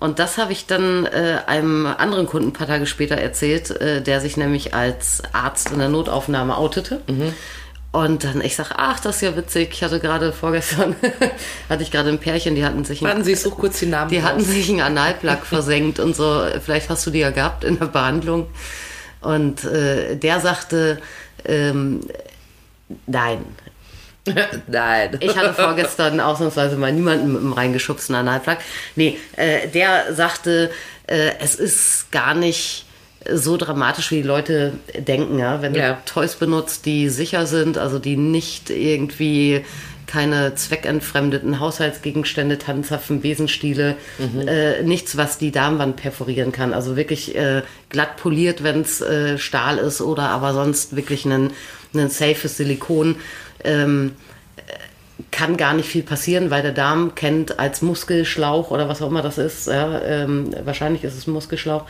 Und 0.01 0.19
das 0.19 0.37
habe 0.37 0.51
ich 0.51 0.67
dann 0.67 1.07
äh, 1.07 1.39
einem 1.47 1.87
anderen 1.87 2.27
Kunden 2.27 2.49
ein 2.49 2.53
paar 2.53 2.67
Tage 2.67 2.87
später 2.87 3.17
erzählt, 3.17 3.71
äh, 3.71 4.03
der 4.03 4.21
sich 4.21 4.37
nämlich 4.37 4.75
als 4.75 5.23
Arzt 5.33 5.71
in 5.71 5.79
der 5.79 5.89
Notaufnahme 5.89 6.57
outete. 6.57 7.03
Und 7.93 8.25
dann, 8.25 8.41
ich 8.41 8.57
sag, 8.57 8.73
ach, 8.75 9.01
das 9.01 9.17
ist 9.17 9.23
ja 9.23 9.37
witzig. 9.37 9.69
Ich 9.73 9.83
hatte 9.83 10.01
gerade 10.01 10.33
vorgestern, 10.33 10.97
hatte 11.69 11.83
ich 11.83 11.91
gerade 11.91 12.09
ein 12.09 12.19
Pärchen, 12.19 12.55
die 12.55 12.65
hatten 12.65 12.87
sich 12.87 13.03
Warten 13.03 13.23
Sie, 13.23 13.33
ich 13.33 13.41
suche 13.41 13.57
kurz 13.57 13.79
die 13.81 13.87
Namen 13.87 14.11
die 14.11 14.23
hatten 14.23 14.41
raus. 14.41 14.49
sich 14.49 14.71
einen 14.71 14.81
Analplug 14.81 15.45
versenkt 15.45 16.01
und 16.01 16.17
so. 16.17 16.43
Vielleicht 16.65 16.89
hast 16.89 17.07
du 17.07 17.11
die 17.11 17.19
ja 17.19 17.31
gehabt 17.31 17.65
in 17.65 17.79
der 17.79 17.87
Behandlung. 17.87 18.49
Und 19.21 19.65
äh, 19.65 20.17
der 20.17 20.41
sagte, 20.41 21.01
ähm, 21.45 22.01
nein. 23.07 23.45
Nein. 24.69 25.17
Ich 25.19 25.37
hatte 25.37 25.53
vorgestern 25.53 26.21
ausnahmsweise 26.21 26.77
mal 26.77 26.93
niemanden 26.93 27.33
mit 27.33 27.41
einem 27.43 27.53
reingeschubsten 27.53 28.15
Analplug. 28.15 28.59
Nee, 28.95 29.19
äh, 29.35 29.67
der 29.67 30.15
sagte, 30.15 30.71
äh, 31.09 31.33
es 31.41 31.57
ist 31.57 32.13
gar 32.13 32.35
nicht 32.35 32.87
so 33.31 33.57
dramatisch, 33.57 34.11
wie 34.11 34.17
die 34.23 34.29
Leute 34.29 34.73
denken. 34.99 35.39
Ja? 35.39 35.63
Wenn 35.63 35.75
du 35.75 35.81
Ja. 35.81 35.99
Toys 36.07 36.37
benutzt, 36.37 36.87
die 36.87 37.09
sicher 37.09 37.47
sind, 37.47 37.79
also 37.79 37.99
die 37.99 38.17
nicht 38.17 38.71
irgendwie 38.71 39.65
keine 40.07 40.55
zweckentfremdeten 40.55 41.59
Haushaltsgegenstände, 41.59 42.59
Tanzhaften, 42.59 43.23
Besenstiele, 43.23 43.97
äh, 44.47 44.83
nichts, 44.83 45.17
was 45.17 45.39
die 45.39 45.53
Darmwand 45.53 45.97
perforieren 45.97 46.53
kann. 46.53 46.75
Also 46.75 46.97
wirklich 46.97 47.35
äh, 47.35 47.63
glatt 47.89 48.19
poliert, 48.19 48.63
wenn 48.63 48.83
es 48.83 49.01
äh, 49.01 49.39
Stahl 49.39 49.79
ist 49.79 50.03
oder 50.03 50.25
aber 50.29 50.53
sonst 50.53 50.97
wirklich 50.97 51.25
ein, 51.25 51.53
ein 51.95 52.11
safes 52.11 52.59
Silikon. 52.59 53.17
Ähm, 53.65 54.13
kann 55.31 55.57
gar 55.57 55.73
nicht 55.73 55.89
viel 55.89 56.03
passieren, 56.03 56.51
weil 56.51 56.63
der 56.63 56.73
Darm 56.73 57.15
kennt 57.15 57.59
als 57.59 57.81
Muskelschlauch 57.81 58.71
oder 58.71 58.89
was 58.89 59.01
auch 59.01 59.09
immer 59.09 59.23
das 59.23 59.39
ist. 59.39 59.67
Ja, 59.67 60.03
ähm, 60.03 60.51
wahrscheinlich 60.65 61.05
ist 61.05 61.17
es 61.17 61.27
ein 61.27 61.33
Muskelschlauch. 61.33 61.87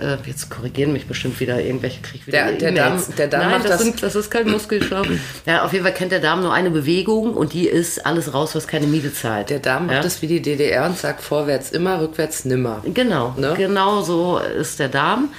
Äh, 0.00 0.16
jetzt 0.26 0.48
korrigieren 0.50 0.92
mich 0.92 1.06
bestimmt 1.06 1.38
wieder 1.40 1.60
irgendwelche 1.60 2.00
Krieg 2.02 2.26
wieder. 2.26 2.52
Der- 2.52 2.70
der. 2.70 2.72
Darm- 2.72 3.02
der 3.16 3.28
Darm 3.28 3.42
Nein, 3.42 3.50
macht 3.52 3.64
das, 3.64 3.70
das- 3.72 3.82
sind, 3.82 4.02
das 4.02 4.14
ist 4.14 4.30
kein 4.30 4.48
Muskelschlauch. 4.50 5.06
ja, 5.46 5.64
auf 5.64 5.72
jeden 5.72 5.84
Fall 5.84 5.94
kennt 5.94 6.12
der 6.12 6.20
Darm 6.20 6.40
nur 6.42 6.52
eine 6.52 6.70
Bewegung 6.70 7.34
und 7.34 7.52
die 7.52 7.66
ist 7.66 8.04
alles 8.06 8.32
raus, 8.34 8.54
was 8.54 8.66
keine 8.66 8.86
Miete 8.86 9.12
zahlt. 9.12 9.50
Der 9.50 9.58
Darm 9.58 9.86
macht 9.86 9.96
ja? 9.96 10.02
das 10.02 10.22
wie 10.22 10.26
die 10.26 10.40
DDR 10.42 10.86
und 10.86 10.96
sagt 10.98 11.20
vorwärts 11.22 11.70
immer, 11.70 12.00
rückwärts 12.00 12.44
nimmer. 12.44 12.82
Genau, 12.94 13.34
Ne? 13.36 13.54
genau 13.56 14.02
so 14.02 14.38
ist 14.38 14.78
der 14.78 14.88
Darm. 14.88 15.30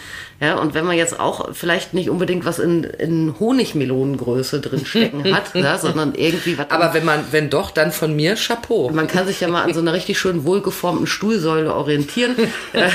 Ja, 0.41 0.57
und 0.57 0.73
wenn 0.73 0.85
man 0.85 0.95
jetzt 0.95 1.19
auch 1.19 1.53
vielleicht 1.53 1.93
nicht 1.93 2.09
unbedingt 2.09 2.45
was 2.45 2.59
in, 2.59 2.85
in 2.85 3.35
Honigmelonengröße 3.39 4.61
drin 4.61 4.85
stecken 4.85 5.35
hat, 5.35 5.53
ja, 5.53 5.77
sondern 5.77 6.15
irgendwie 6.15 6.57
was 6.57 6.69
Aber 6.71 6.93
wenn 6.93 7.03
man, 7.03 7.25
wenn 7.31 7.49
doch, 7.49 7.71
dann 7.71 7.91
von 7.91 8.15
mir 8.15 8.35
Chapeau. 8.35 8.89
Man 8.89 9.07
kann 9.07 9.27
sich 9.27 9.41
ja 9.41 9.49
mal 9.49 9.63
an 9.63 9.73
so 9.73 9.81
einer 9.81 9.93
richtig 9.93 10.17
schön 10.17 10.45
wohlgeformten 10.45 11.07
Stuhlsäule 11.07 11.73
orientieren, 11.73 12.35
äh, 12.73 12.89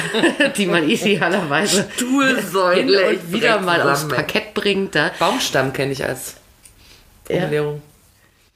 die 0.56 0.66
man 0.66 0.88
idealerweise 0.88 1.86
Stuhlsäule, 1.94 3.18
wieder 3.28 3.60
mal 3.60 3.82
aufs. 3.82 4.08
Parkett 4.08 4.54
bringt. 4.54 4.94
Da. 4.94 5.10
Baumstamm 5.18 5.72
kenne 5.72 5.92
ich 5.92 6.04
als 6.04 6.36
Formulierung. 7.26 7.82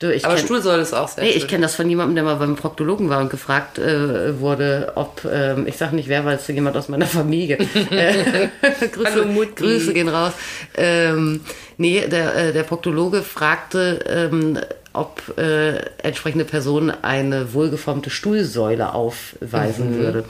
Du, 0.01 0.15
ich 0.15 0.25
Aber 0.25 0.35
kenn- 0.35 0.45
Stuhlsäule 0.45 0.81
ist 0.83 0.95
auch 0.95 1.09
sehr 1.09 1.25
Nee, 1.25 1.31
ich 1.31 1.49
kenne 1.49 1.63
das 1.63 1.75
von 1.75 1.89
jemandem, 1.91 2.15
der 2.15 2.23
mal 2.25 2.37
beim 2.37 2.55
Proktologen 2.55 3.09
war 3.09 3.21
und 3.21 3.31
gefragt 3.31 3.79
äh, 3.79 4.39
wurde, 4.39 4.93
ob, 4.95 5.25
ähm, 5.29 5.67
ich 5.67 5.77
sag 5.77 5.93
nicht 5.93 6.09
wer, 6.09 6.25
weil 6.25 6.37
es 6.37 6.47
jemand 6.47 6.77
aus 6.77 6.89
meiner 6.89 7.07
Familie. 7.07 7.59
äh, 7.91 8.49
Grüße, 8.93 9.11
Hallo 9.11 9.25
Mutti. 9.27 9.55
Grüße 9.65 9.93
gehen 9.93 10.09
raus. 10.09 10.35
Ähm, 10.77 11.41
nee, 11.79 12.07
der, 12.07 12.35
äh, 12.37 12.53
der 12.53 12.63
Proktologe 12.63 13.23
fragte, 13.23 13.99
ähm, 14.09 14.61
ob 14.93 15.37
äh, 15.37 15.79
entsprechende 16.03 16.45
Person 16.45 16.91
eine 17.03 17.53
wohlgeformte 17.53 18.11
Stuhlsäule 18.11 18.95
aufweisen 18.95 19.97
würde. 19.99 20.25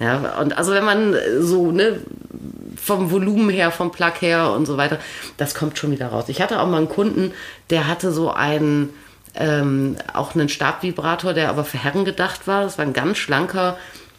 Ja, 0.00 0.38
und 0.40 0.56
also 0.56 0.72
wenn 0.72 0.84
man 0.84 1.16
so, 1.40 1.72
ne, 1.72 2.00
vom 2.80 3.10
Volumen 3.10 3.50
her, 3.50 3.72
vom 3.72 3.90
Plug 3.90 4.12
her 4.20 4.52
und 4.52 4.66
so 4.66 4.76
weiter, 4.76 4.98
das 5.38 5.56
kommt 5.56 5.76
schon 5.76 5.90
wieder 5.90 6.06
raus. 6.06 6.26
Ich 6.28 6.40
hatte 6.40 6.60
auch 6.60 6.68
mal 6.68 6.78
einen 6.78 6.88
Kunden, 6.88 7.32
der 7.70 7.88
hatte 7.88 8.12
so 8.12 8.30
einen, 8.30 8.90
ähm, 9.38 9.96
auch 10.12 10.34
einen 10.34 10.48
Stabvibrator, 10.48 11.32
der 11.32 11.48
aber 11.48 11.64
für 11.64 11.82
Herren 11.82 12.04
gedacht 12.04 12.46
war. 12.46 12.64
Das 12.64 12.76
war 12.76 12.84
ein 12.84 12.92
ganz 12.92 13.18
schlanker, 13.18 13.78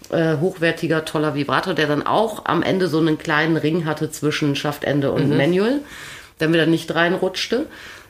äh, 0.10 0.38
hochwertiger, 0.38 1.06
toller 1.06 1.36
Vibrator, 1.36 1.74
der 1.74 1.88
dann 1.88 2.06
auch 2.06 2.46
am 2.46 2.64
Ende 2.64 2.88
so 2.88 3.00
einen 3.00 3.18
kleinen 3.18 3.58
Ring 3.58 3.86
hatte 3.86 4.10
zwischen 4.12 4.56
Schaftende 4.56 5.12
und 5.12 5.36
Manual, 5.36 5.82
damit 6.38 6.60
er 6.60 6.66
nicht 6.66 6.94
reinrutschte. 6.96 7.66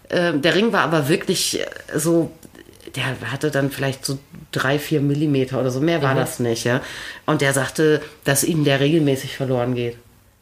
Ähm, 0.10 0.42
der 0.42 0.56
Ring 0.56 0.72
war 0.72 0.82
aber 0.82 1.10
wirklich 1.10 1.60
äh, 1.60 1.66
so, 1.98 2.32
der 2.96 3.32
hatte 3.32 3.52
dann 3.52 3.72
vielleicht 3.72 4.06
so 4.06 4.20
drei, 4.52 4.80
vier 4.80 5.02
Millimeter 5.02 5.60
oder 5.60 5.72
so, 5.72 5.80
mehr 5.80 6.02
war 6.02 6.16
das 6.16 6.40
nicht, 6.40 6.64
ja. 6.64 6.82
Und 7.26 7.42
der 7.42 7.54
sagte, 7.54 8.02
dass 8.24 8.44
ihm 8.44 8.64
der 8.64 8.80
regelmäßig 8.80 9.36
verloren 9.36 9.76
geht. 9.76 9.98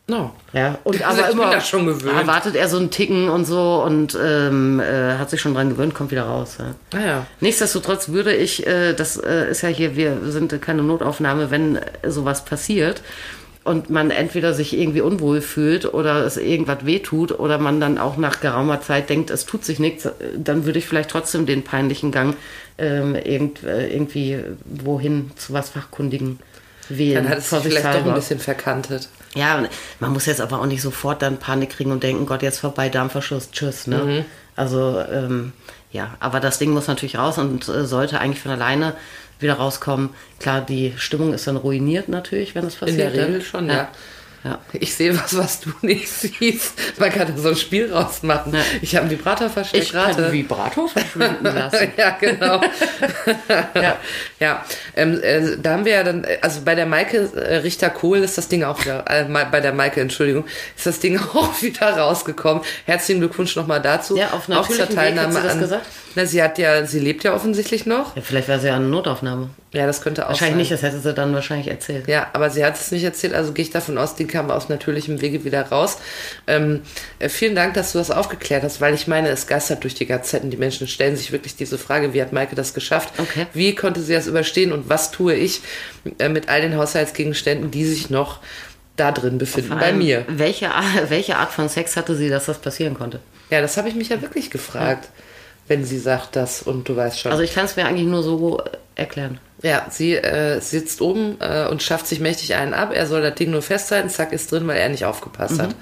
No. 0.09 0.31
Ja, 0.53 0.77
und 0.83 1.01
Also 1.05 1.19
aber 1.21 1.29
ich 1.29 1.35
bin 1.35 1.43
immer 1.43 1.51
da 1.51 1.61
schon 1.61 1.85
gewöhnt. 1.85 2.17
erwartet 2.17 2.55
er 2.55 2.69
so 2.69 2.77
einen 2.77 2.89
Ticken 2.91 3.29
und 3.29 3.45
so 3.45 3.83
und 3.85 4.17
ähm, 4.21 4.79
äh, 4.79 5.17
hat 5.17 5.29
sich 5.29 5.41
schon 5.41 5.53
dran 5.53 5.69
gewöhnt, 5.69 5.93
kommt 5.93 6.11
wieder 6.11 6.23
raus. 6.23 6.57
Ja. 6.59 6.75
Ah 6.97 7.05
ja. 7.05 7.25
Nichtsdestotrotz 7.41 8.09
würde 8.09 8.33
ich, 8.33 8.65
äh, 8.65 8.93
das 8.93 9.17
äh, 9.17 9.51
ist 9.51 9.61
ja 9.61 9.69
hier, 9.69 9.95
wir 9.95 10.17
sind 10.25 10.61
keine 10.61 10.83
Notaufnahme, 10.83 11.51
wenn 11.51 11.75
äh, 11.75 12.09
sowas 12.09 12.45
passiert 12.45 13.01
und 13.67 13.89
man 13.89 14.11
entweder 14.11 14.53
sich 14.53 14.77
irgendwie 14.77 15.01
unwohl 15.01 15.41
fühlt 15.41 15.93
oder 15.93 16.25
es 16.25 16.37
irgendwas 16.37 16.85
wehtut 16.85 17.37
oder 17.37 17.57
man 17.57 17.81
dann 17.81 17.97
auch 17.97 18.15
nach 18.15 18.39
geraumer 18.39 18.79
Zeit 18.79 19.09
denkt, 19.09 19.29
es 19.29 19.45
tut 19.45 19.65
sich 19.65 19.77
nichts, 19.77 20.07
dann 20.37 20.65
würde 20.65 20.79
ich 20.79 20.87
vielleicht 20.87 21.09
trotzdem 21.09 21.45
den 21.45 21.63
peinlichen 21.63 22.13
Gang 22.13 22.37
ähm, 22.77 23.15
irgend, 23.15 23.63
äh, 23.63 23.89
irgendwie 23.89 24.39
wohin 24.63 25.31
zu 25.35 25.51
was 25.51 25.71
Fachkundigen 25.71 26.39
wählen. 26.89 27.23
Dann 27.23 27.29
hat 27.29 27.39
es 27.39 27.49
sich 27.49 27.59
vielleicht 27.61 27.85
doch 27.85 28.05
ein 28.05 28.13
bisschen 28.13 28.39
verkantet. 28.39 29.09
Ja, 29.35 29.63
man 29.99 30.13
muss 30.13 30.25
jetzt 30.25 30.41
aber 30.41 30.59
auch 30.61 30.65
nicht 30.65 30.81
sofort 30.81 31.21
dann 31.21 31.37
Panik 31.37 31.71
kriegen 31.71 31.91
und 31.91 32.03
denken, 32.03 32.25
Gott, 32.25 32.41
jetzt 32.41 32.59
vorbei, 32.59 32.89
Darmverschluss, 32.89 33.51
tschüss. 33.51 33.87
Ne? 33.87 33.97
Mhm. 33.97 34.25
Also, 34.55 34.99
ähm, 35.11 35.53
ja, 35.91 36.15
aber 36.19 36.39
das 36.39 36.57
Ding 36.59 36.71
muss 36.71 36.87
natürlich 36.87 37.17
raus 37.17 37.37
und 37.37 37.67
äh, 37.67 37.85
sollte 37.85 38.19
eigentlich 38.19 38.41
von 38.41 38.51
alleine 38.51 38.93
wieder 39.39 39.55
rauskommen. 39.55 40.09
Klar, 40.39 40.61
die 40.61 40.93
Stimmung 40.97 41.33
ist 41.33 41.47
dann 41.47 41.57
ruiniert 41.57 42.09
natürlich, 42.09 42.55
wenn 42.55 42.63
das 42.63 42.73
In 42.75 42.79
passiert. 42.79 42.99
der 42.99 43.21
ne? 43.21 43.27
Regel 43.27 43.41
schon, 43.41 43.67
ja. 43.67 43.73
ja. 43.75 43.89
Ich 44.73 44.93
sehe 44.95 45.17
was, 45.17 45.35
was 45.37 45.59
du 45.61 45.71
nicht 45.81 46.07
siehst. 46.09 46.73
Man 46.99 47.11
kann 47.11 47.27
da 47.33 47.41
so 47.41 47.49
ein 47.49 47.55
Spiel 47.55 47.91
rausmachen. 47.91 48.53
Ja. 48.53 48.59
Ich 48.81 48.95
habe 48.95 49.07
einen 49.07 49.17
Vibrator 49.17 49.49
versteckt 49.49 49.83
Ich 49.85 49.91
kann 49.91 50.11
gerade. 50.11 50.23
den 50.23 50.31
Vibrator 50.33 50.87
verschwinden 50.89 51.43
lassen. 51.43 51.91
ja, 51.97 52.09
genau. 52.19 52.61
Ja. 53.75 53.97
ja, 54.39 54.65
ähm, 54.95 55.21
äh, 55.21 55.57
da 55.61 55.71
haben 55.73 55.85
wir 55.85 55.93
ja 55.93 56.03
dann, 56.03 56.23
äh, 56.23 56.37
also 56.41 56.61
bei 56.63 56.75
der 56.75 56.85
Maike 56.85 57.29
äh, 57.35 57.57
Richter-Kohl 57.57 58.19
ist 58.19 58.37
das 58.37 58.47
Ding 58.47 58.63
auch 58.63 58.79
wieder, 58.83 59.05
äh, 59.07 59.25
bei 59.25 59.59
der 59.59 59.73
Maike, 59.73 60.01
Entschuldigung, 60.01 60.45
ist 60.75 60.85
das 60.85 60.99
Ding 60.99 61.19
auch 61.19 61.61
wieder 61.61 61.89
rausgekommen. 61.97 62.63
Herzlichen 62.85 63.19
Glückwunsch 63.21 63.55
nochmal 63.55 63.81
dazu. 63.81 64.15
Ja, 64.17 64.31
auf 64.31 64.49
Auch 64.49 64.67
zur 64.67 64.77
natürlichem 64.77 65.15
Weg, 65.15 65.19
hat 65.19 65.33
sie 65.33 65.41
das 65.41 65.59
gesagt? 65.59 65.85
Na, 66.15 66.25
sie 66.25 66.41
hat 66.41 66.57
ja, 66.57 66.85
sie 66.85 66.99
lebt 66.99 67.23
ja 67.23 67.33
offensichtlich 67.35 67.85
noch. 67.85 68.15
ja, 68.15 68.21
vielleicht 68.21 68.47
wäre 68.47 68.59
sie 68.59 68.67
ja 68.67 68.75
eine 68.75 68.85
Notaufnahme. 68.87 69.49
Ja, 69.73 69.85
das 69.85 70.01
könnte 70.01 70.25
auch 70.25 70.29
Wahrscheinlich 70.29 70.53
sein. 70.53 70.57
nicht, 70.59 70.71
das 70.71 70.81
hätte 70.81 70.99
sie 70.99 71.13
dann 71.13 71.33
wahrscheinlich 71.33 71.67
erzählt. 71.67 72.07
Ja, 72.07 72.29
aber 72.31 72.49
sie 72.49 72.63
hat 72.63 72.75
es 72.75 72.89
nicht 72.91 73.03
erzählt, 73.03 73.33
also 73.33 73.51
gehe 73.51 73.63
ich 73.63 73.69
davon 73.71 73.97
aus, 73.97 74.15
die 74.15 74.25
kam 74.25 74.49
aus 74.49 74.69
natürlichem 74.69 75.19
Wege 75.19 75.43
wieder 75.43 75.61
raus. 75.63 75.97
Ähm, 76.47 76.81
äh, 77.19 77.27
vielen 77.27 77.53
Dank, 77.53 77.73
dass 77.73 77.91
du 77.91 77.97
das 77.97 78.09
aufgeklärt 78.09 78.63
hast, 78.63 78.79
weil 78.79 78.93
ich 78.93 79.07
meine, 79.07 79.27
es 79.27 79.45
geistert 79.45 79.83
durch 79.83 79.93
die 79.93 80.05
Gazetten. 80.05 80.49
Die 80.51 80.57
Menschen 80.57 80.87
stellen 80.87 81.17
sich 81.17 81.33
wirklich 81.33 81.57
diese 81.57 81.77
Frage, 81.77 82.13
wie 82.13 82.21
hat 82.21 82.31
Maike 82.31 82.55
das 82.55 82.73
geschafft? 82.73 83.13
Okay. 83.17 83.47
Wie 83.53 83.75
konnte 83.75 84.01
sie 84.01 84.13
das 84.13 84.27
überstehen 84.27 84.71
und 84.71 84.89
was 84.89 85.11
tue 85.11 85.33
ich 85.33 85.61
äh, 86.19 86.29
mit 86.29 86.47
all 86.47 86.61
den 86.61 86.77
Haushaltsgegenständen, 86.77 87.69
die 87.69 87.85
sich 87.85 88.09
noch 88.09 88.39
da 88.95 89.11
drin 89.11 89.37
befinden 89.37 89.69
Vor 89.71 89.79
bei 89.79 89.87
allem, 89.87 89.97
mir? 89.97 90.23
Welche, 90.29 90.69
welche 91.09 91.35
Art 91.35 91.51
von 91.51 91.67
Sex 91.67 91.97
hatte 91.97 92.15
sie, 92.15 92.29
dass 92.29 92.45
das 92.45 92.59
passieren 92.59 92.93
konnte? 92.93 93.19
Ja, 93.49 93.59
das 93.59 93.75
habe 93.75 93.89
ich 93.89 93.95
mich 93.95 94.09
ja 94.09 94.21
wirklich 94.21 94.49
gefragt. 94.49 95.09
Wenn 95.67 95.83
sie 95.85 95.99
sagt 95.99 96.35
das 96.35 96.61
und 96.61 96.87
du 96.89 96.95
weißt 96.95 97.19
schon. 97.19 97.31
Also 97.31 97.43
ich 97.43 97.53
kann 97.53 97.65
es 97.65 97.75
mir 97.75 97.85
eigentlich 97.85 98.07
nur 98.07 98.23
so 98.23 98.59
äh, 98.59 98.69
erklären. 98.95 99.39
ja, 99.61 99.85
sie 99.89 100.15
äh, 100.15 100.59
sitzt 100.59 101.01
oben 101.01 101.37
äh, 101.39 101.67
und 101.67 101.83
schafft 101.83 102.07
sich 102.07 102.19
mächtig 102.19 102.55
einen 102.55 102.73
ab. 102.73 102.91
Er 102.93 103.05
soll 103.05 103.21
das 103.21 103.35
Ding 103.35 103.51
nur 103.51 103.61
festhalten, 103.61 104.09
zack, 104.09 104.31
ist 104.33 104.51
drin, 104.51 104.67
weil 104.67 104.77
er 104.77 104.89
nicht 104.89 105.05
aufgepasst 105.05 105.59
hat. 105.59 105.75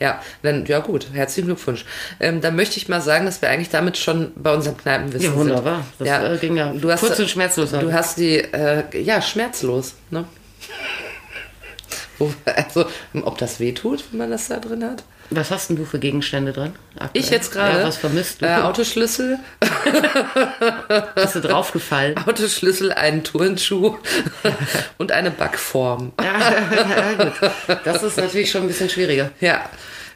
Ja, 0.00 0.20
dann, 0.42 0.64
ja 0.66 0.78
gut, 0.78 1.06
herzlichen 1.12 1.46
Glückwunsch. 1.46 1.84
Ähm, 2.20 2.40
dann 2.40 2.56
möchte 2.56 2.76
ich 2.78 2.88
mal 2.88 3.00
sagen, 3.00 3.26
dass 3.26 3.42
wir 3.42 3.48
eigentlich 3.50 3.70
damit 3.70 3.98
schon 3.98 4.32
bei 4.36 4.54
unserem 4.54 4.76
Kneipenwissen 4.78 5.30
Ja, 5.30 5.36
wunderbar. 5.36 5.84
sind. 5.98 6.08
Das, 6.08 6.34
äh, 6.34 6.38
ging 6.38 6.56
ja 6.56 6.72
du 6.72 6.90
hast, 6.90 7.00
kurz 7.00 7.18
und 7.18 7.28
schmerzlos. 7.28 7.72
Du 7.72 7.92
hast 7.92 8.18
die, 8.18 8.36
äh, 8.38 8.84
ja, 9.02 9.20
schmerzlos, 9.20 9.94
ne? 10.10 10.24
Also, 12.44 12.86
ob 13.22 13.38
das 13.38 13.58
weh 13.60 13.72
tut, 13.72 14.04
wenn 14.10 14.18
man 14.18 14.30
das 14.30 14.48
da 14.48 14.58
drin 14.58 14.84
hat? 14.84 15.02
Was 15.30 15.50
hast 15.50 15.70
denn 15.70 15.76
du 15.76 15.84
für 15.86 15.98
Gegenstände 15.98 16.52
drin? 16.52 16.74
aktuell? 16.98 17.10
Ich 17.24 17.30
jetzt 17.30 17.50
gerade. 17.52 17.78
Ja, 17.80 17.86
was 17.86 17.96
vermisst 17.96 18.42
du? 18.42 18.46
Äh, 18.46 18.56
Autoschlüssel, 18.56 19.38
Bist 21.14 21.34
du 21.34 21.40
draufgefallen? 21.40 22.16
Autoschlüssel, 22.26 22.92
einen 22.92 23.24
Turnschuh 23.24 23.96
und 24.98 25.12
eine 25.12 25.30
Backform. 25.30 26.12
ja, 26.22 27.12
gut. 27.14 27.32
Das 27.84 28.02
ist 28.02 28.16
natürlich 28.18 28.50
schon 28.50 28.62
ein 28.62 28.68
bisschen 28.68 28.90
schwieriger. 28.90 29.30
Ja. 29.40 29.64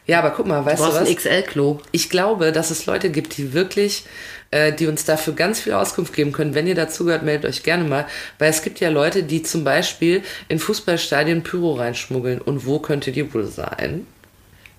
Ja, 0.05 0.19
aber 0.19 0.31
guck 0.31 0.47
mal, 0.47 0.63
weißt 0.63 0.81
Du 0.81 0.85
du 0.87 0.93
was? 0.93 1.07
ein 1.09 1.13
XL-Klo. 1.15 1.79
Ich 1.91 2.09
glaube, 2.09 2.53
dass 2.53 2.71
es 2.71 2.85
Leute 2.85 3.09
gibt, 3.09 3.35
die 3.37 3.51
wirklich, 3.53 4.05
äh, 4.51 4.71
die 4.73 4.87
uns 4.87 5.05
dafür 5.05 5.33
ganz 5.33 5.59
viel 5.59 5.73
Auskunft 5.73 6.13
geben 6.13 6.31
können. 6.31 6.55
Wenn 6.55 6.67
ihr 6.67 6.75
dazugehört, 6.75 7.23
meldet 7.23 7.49
euch 7.49 7.63
gerne 7.63 7.83
mal. 7.83 8.05
Weil 8.39 8.49
es 8.49 8.61
gibt 8.61 8.79
ja 8.79 8.89
Leute, 8.89 9.23
die 9.23 9.43
zum 9.43 9.63
Beispiel 9.63 10.23
in 10.47 10.59
Fußballstadien 10.59 11.43
Pyro 11.43 11.73
reinschmuggeln. 11.73 12.39
Und 12.41 12.65
wo 12.65 12.79
könnte 12.79 13.11
die 13.11 13.33
wohl 13.33 13.45
sein? 13.45 14.07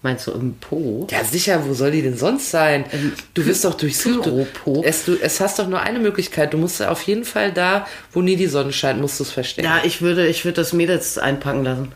Meinst 0.01 0.29
du 0.29 0.33
im 0.33 0.55
Po? 0.55 1.09
Ja, 1.11 1.25
sicher, 1.25 1.67
wo 1.67 1.75
soll 1.75 1.91
die 1.91 2.03
denn 2.03 2.17
sonst 2.17 2.51
sein? 2.51 2.85
Du 3.35 3.45
wirst 3.45 3.65
doch 3.65 3.75
durchsucht. 3.75 4.23
Pyropo. 4.23 4.83
Es, 4.85 5.05
du, 5.05 5.17
es 5.21 5.41
hast 5.41 5.59
doch 5.59 5.67
nur 5.67 5.81
eine 5.81 5.99
Möglichkeit. 5.99 6.53
Du 6.53 6.59
musst 6.59 6.81
auf 6.81 7.03
jeden 7.03 7.25
Fall 7.25 7.53
da, 7.53 7.87
wo 8.13 8.23
nie 8.23 8.37
die 8.37 8.47
Sonne 8.47 8.73
scheint, 8.73 9.01
musst 9.01 9.19
du 9.19 9.25
es 9.25 9.33
verstecken. 9.33 9.67
Ja, 9.67 9.81
ich 9.83 10.01
würde, 10.01 10.29
ich 10.29 10.45
würde 10.45 10.55
das 10.57 10.73
Mädels 10.73 11.19
einpacken 11.19 11.65
lassen. 11.65 11.93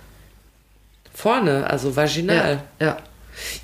Vorne, 1.15 1.71
also 1.71 1.95
vaginal. 1.95 2.65
ja. 2.81 2.99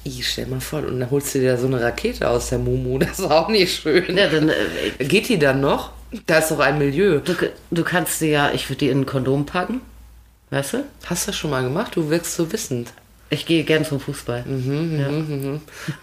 Ich 0.05 0.29
stell 0.29 0.47
mal 0.47 0.61
vor, 0.61 0.81
und 0.81 1.01
dann 1.01 1.11
holst 1.11 1.35
du 1.35 1.41
dir 1.41 1.57
so 1.59 1.67
eine 1.67 1.81
Rakete 1.81 2.29
aus 2.29 2.49
der 2.49 2.59
Mumu. 2.59 2.99
Das 3.09 3.19
ist 3.19 3.31
auch 3.31 3.49
nicht 3.49 3.81
schön. 3.83 4.17
Ja, 4.17 4.29
dann, 4.29 4.49
äh, 4.49 5.05
Geht 5.05 5.29
die 5.29 5.39
dann 5.39 5.61
noch? 5.61 5.93
Da 6.27 6.39
ist 6.39 6.51
doch 6.51 6.59
ein 6.61 6.79
Milieu. 6.79 7.19
du, 7.21 7.35
du 7.71 7.85
kannst 7.85 8.21
dir 8.21 8.29
ja, 8.29 8.51
ich 8.53 8.69
würde 8.71 8.79
die 8.79 8.89
in 8.89 9.01
ein 9.01 9.07
Kondom 9.07 9.45
packen. 9.47 9.81
Weißt 10.51 10.73
du? 10.75 10.85
Hast 11.05 11.27
du 11.27 11.31
das 11.31 11.37
schon 11.37 11.51
mal 11.51 11.63
gemacht? 11.63 11.93
Du 11.97 12.09
wirkst 12.09 12.35
so 12.35 12.51
wissend. 12.51 12.89
Ich 13.31 13.45
gehe 13.45 13.63
gern 13.65 13.85
zum 13.85 14.01
Fußball. 14.01 14.43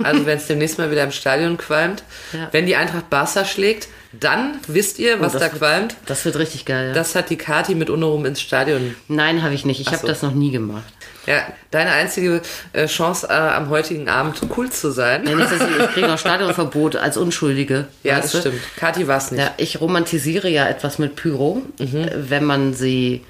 Also 0.04 0.26
wenn 0.28 0.38
es 0.38 0.46
demnächst 0.46 0.78
mal 0.78 0.92
wieder 0.92 1.04
im 1.04 1.12
Stadion 1.12 1.58
qualmt, 1.58 2.04
Ja. 2.34 2.50
wenn 2.52 2.68
die 2.68 2.76
Eintracht 2.76 3.10
Barca 3.10 3.46
schlägt, 3.46 3.88
dann 4.14 4.60
wisst 4.68 5.00
ihr, 5.00 5.20
was 5.20 5.34
Oh, 5.36 5.40
da 5.40 5.46
wird- 5.46 5.58
qualmt. 5.58 5.96
Das 6.06 6.24
wird 6.26 6.36
richtig 6.38 6.66
geil. 6.66 6.90
Ja. 6.90 6.94
Das 6.94 7.16
hat 7.16 7.32
die 7.32 7.38
Kati 7.38 7.74
mit 7.74 7.90
Unerum 7.90 8.26
ins 8.26 8.42
Stadion. 8.42 8.96
Nein, 9.08 9.42
habe 9.42 9.56
ich 9.56 9.66
nicht. 9.66 9.80
Ich 9.82 9.88
habe 9.88 9.98
so. 9.98 10.08
das 10.08 10.22
noch 10.22 10.34
nie 10.36 10.52
gemacht. 10.52 10.84
Ja, 11.26 11.42
deine 11.72 11.92
einzige 11.92 12.42
äh, 12.74 12.86
Chance 12.88 13.28
äh, 13.30 13.34
am 13.34 13.70
heutigen 13.70 14.10
Abend 14.10 14.40
cool 14.56 14.70
zu 14.70 14.92
sein. 14.92 15.28
Ja, 15.28 15.36
nicht, 15.36 15.50
ich, 15.52 15.62
ich 15.86 15.92
kriege 15.94 16.08
noch 16.08 16.20
Stadionverbot 16.26 16.96
als 16.98 17.18
Unschuldige. 17.18 17.88
Ja, 18.04 18.20
das 18.22 18.32
du? 18.32 18.40
stimmt. 18.42 18.62
Kati 18.78 19.08
war 19.08 19.18
es 19.18 19.32
nicht. 19.32 19.42
Ja, 19.42 19.52
ich 19.58 19.82
romantisiere 19.82 20.50
ja 20.50 20.68
etwas 20.68 21.00
mit 21.00 21.16
Pyro, 21.16 21.62
Mhm. 21.80 22.10
wenn 22.30 22.44
man 22.46 22.74
sie 22.74 23.24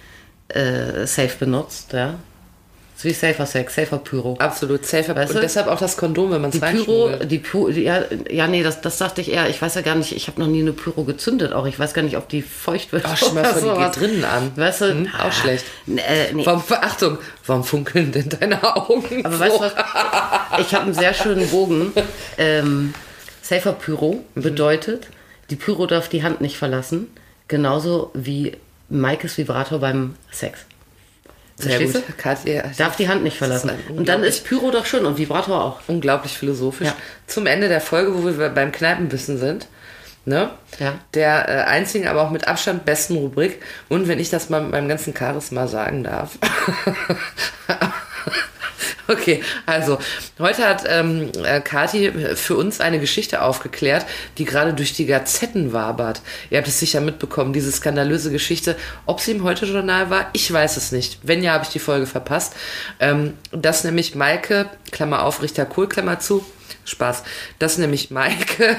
äh, 0.49 1.05
safe 1.07 1.37
benutzt. 1.39 1.93
Ja. 1.93 2.15
Ist 2.95 3.03
wie 3.03 3.11
Safer 3.11 3.45
Sex, 3.45 3.75
Safer 3.75 3.97
Pyro. 3.97 4.35
Absolut 4.39 4.85
safe. 4.85 5.13
Weißt 5.13 5.31
Und 5.31 5.35
du? 5.37 5.41
deshalb 5.41 5.67
auch 5.67 5.77
das 5.79 5.97
Kondom, 5.97 6.31
wenn 6.31 6.39
man 6.41 6.49
es 6.51 6.55
Die 6.55 6.65
Pyro, 6.65 7.09
die 7.25 7.39
Pyro, 7.39 7.69
ja, 7.69 8.03
ja, 8.29 8.47
nee, 8.47 8.63
das, 8.63 8.79
das 8.79 8.97
dachte 8.97 9.19
ich 9.19 9.31
eher. 9.33 9.49
Ich 9.49 9.61
weiß 9.61 9.75
ja 9.75 9.81
gar 9.81 9.95
nicht, 9.95 10.15
ich 10.15 10.27
habe 10.27 10.39
noch 10.39 10.47
nie 10.47 10.61
eine 10.61 10.71
Pyro 10.71 11.03
gezündet. 11.03 11.51
Auch 11.51 11.65
ich 11.65 11.77
weiß 11.77 11.93
gar 11.93 12.03
nicht, 12.03 12.15
ob 12.15 12.29
die 12.29 12.41
feucht 12.41 12.93
wird. 12.93 13.03
Ach, 13.05 13.17
stell 13.17 13.33
mal 13.33 13.53
die 13.53 13.83
geht 13.83 13.95
drinnen 14.01 14.23
an. 14.23 14.51
Weißt 14.55 14.81
du? 14.81 14.91
Hm, 14.91 15.09
auch 15.21 15.31
schlecht. 15.33 15.65
Äh, 15.87 16.31
nee. 16.33 16.45
Warum, 16.45 16.63
Achtung, 16.69 17.17
warum 17.45 17.63
funkeln 17.65 18.13
denn 18.13 18.29
deine 18.29 18.63
Augen? 18.63 19.25
Aber 19.25 19.35
so? 19.35 19.39
weißt 19.41 19.55
du 19.57 19.61
was? 19.61 19.73
Ich 20.61 20.73
habe 20.73 20.85
einen 20.85 20.93
sehr 20.93 21.13
schönen 21.13 21.47
Bogen. 21.49 21.91
Ähm, 22.37 22.93
Safer 23.41 23.73
Pyro 23.73 24.23
Mhm. 24.35 24.41
bedeutet, 24.41 25.07
die 25.49 25.55
Pyro 25.57 25.85
darf 25.85 26.07
die 26.07 26.23
Hand 26.23 26.39
nicht 26.41 26.57
verlassen. 26.57 27.07
Genauso 27.49 28.09
wie 28.13 28.53
Maikes 28.89 29.37
Vibrator 29.37 29.79
beim 29.79 30.15
Sex. 30.31 30.61
Sehr 31.57 31.77
Verstehst 31.77 32.05
gut. 32.07 32.17
Katja, 32.17 32.63
Darf 32.77 32.97
die 32.97 33.07
Hand 33.07 33.23
nicht 33.23 33.37
verlassen. 33.37 33.71
Und 33.95 34.09
dann 34.09 34.23
ist 34.23 34.43
Pyro 34.43 34.71
doch 34.71 34.85
schön 34.85 35.05
und 35.05 35.17
Vibrator 35.17 35.63
auch. 35.63 35.79
unglaublich 35.87 36.37
philosophisch. 36.37 36.87
Ja. 36.87 36.95
Zum 37.27 37.45
Ende 37.45 37.69
der 37.69 37.81
Folge, 37.81 38.13
wo 38.13 38.25
wir 38.25 38.49
beim 38.49 38.71
Kneipenwissen 38.71 39.37
sind. 39.37 39.67
Ne? 40.25 40.49
Ja. 40.79 40.95
Der 41.13 41.47
äh, 41.47 41.61
einzigen, 41.63 42.07
aber 42.07 42.23
auch 42.23 42.31
mit 42.31 42.47
Abstand 42.47 42.83
besten 42.83 43.15
Rubrik. 43.15 43.61
Und 43.89 44.07
wenn 44.07 44.19
ich 44.19 44.29
das 44.29 44.49
mal 44.49 44.61
mit 44.61 44.71
meinem 44.71 44.89
ganzen 44.89 45.15
Charisma 45.15 45.67
sagen 45.67 46.03
darf. 46.03 46.37
Okay, 49.07 49.43
also 49.67 49.99
heute 50.39 50.67
hat 50.67 50.83
ähm, 50.87 51.31
äh, 51.43 51.61
Kati 51.61 52.11
für 52.35 52.55
uns 52.55 52.81
eine 52.81 52.99
Geschichte 52.99 53.41
aufgeklärt, 53.43 54.05
die 54.37 54.45
gerade 54.45 54.73
durch 54.73 54.93
die 54.93 55.05
Gazetten 55.05 55.73
wabert. 55.73 56.21
Ihr 56.49 56.57
habt 56.57 56.67
es 56.67 56.79
sicher 56.79 57.01
mitbekommen, 57.01 57.53
diese 57.53 57.71
skandalöse 57.71 58.31
Geschichte. 58.31 58.75
Ob 59.05 59.19
sie 59.21 59.31
im 59.31 59.43
Heute-Journal 59.43 60.09
war, 60.09 60.29
ich 60.33 60.51
weiß 60.51 60.77
es 60.77 60.91
nicht. 60.91 61.19
Wenn 61.21 61.43
ja, 61.43 61.53
habe 61.53 61.63
ich 61.65 61.69
die 61.69 61.79
Folge 61.79 62.07
verpasst. 62.07 62.55
Ähm, 62.99 63.33
dass 63.51 63.83
nämlich 63.83 64.15
Maike, 64.15 64.69
Klammer 64.91 65.23
auf, 65.23 65.41
Richter 65.43 65.65
Kohl, 65.65 65.87
Klammer 65.87 66.19
zu, 66.19 66.43
Spaß, 66.85 67.23
dass 67.59 67.77
nämlich 67.77 68.09
Maike... 68.11 68.75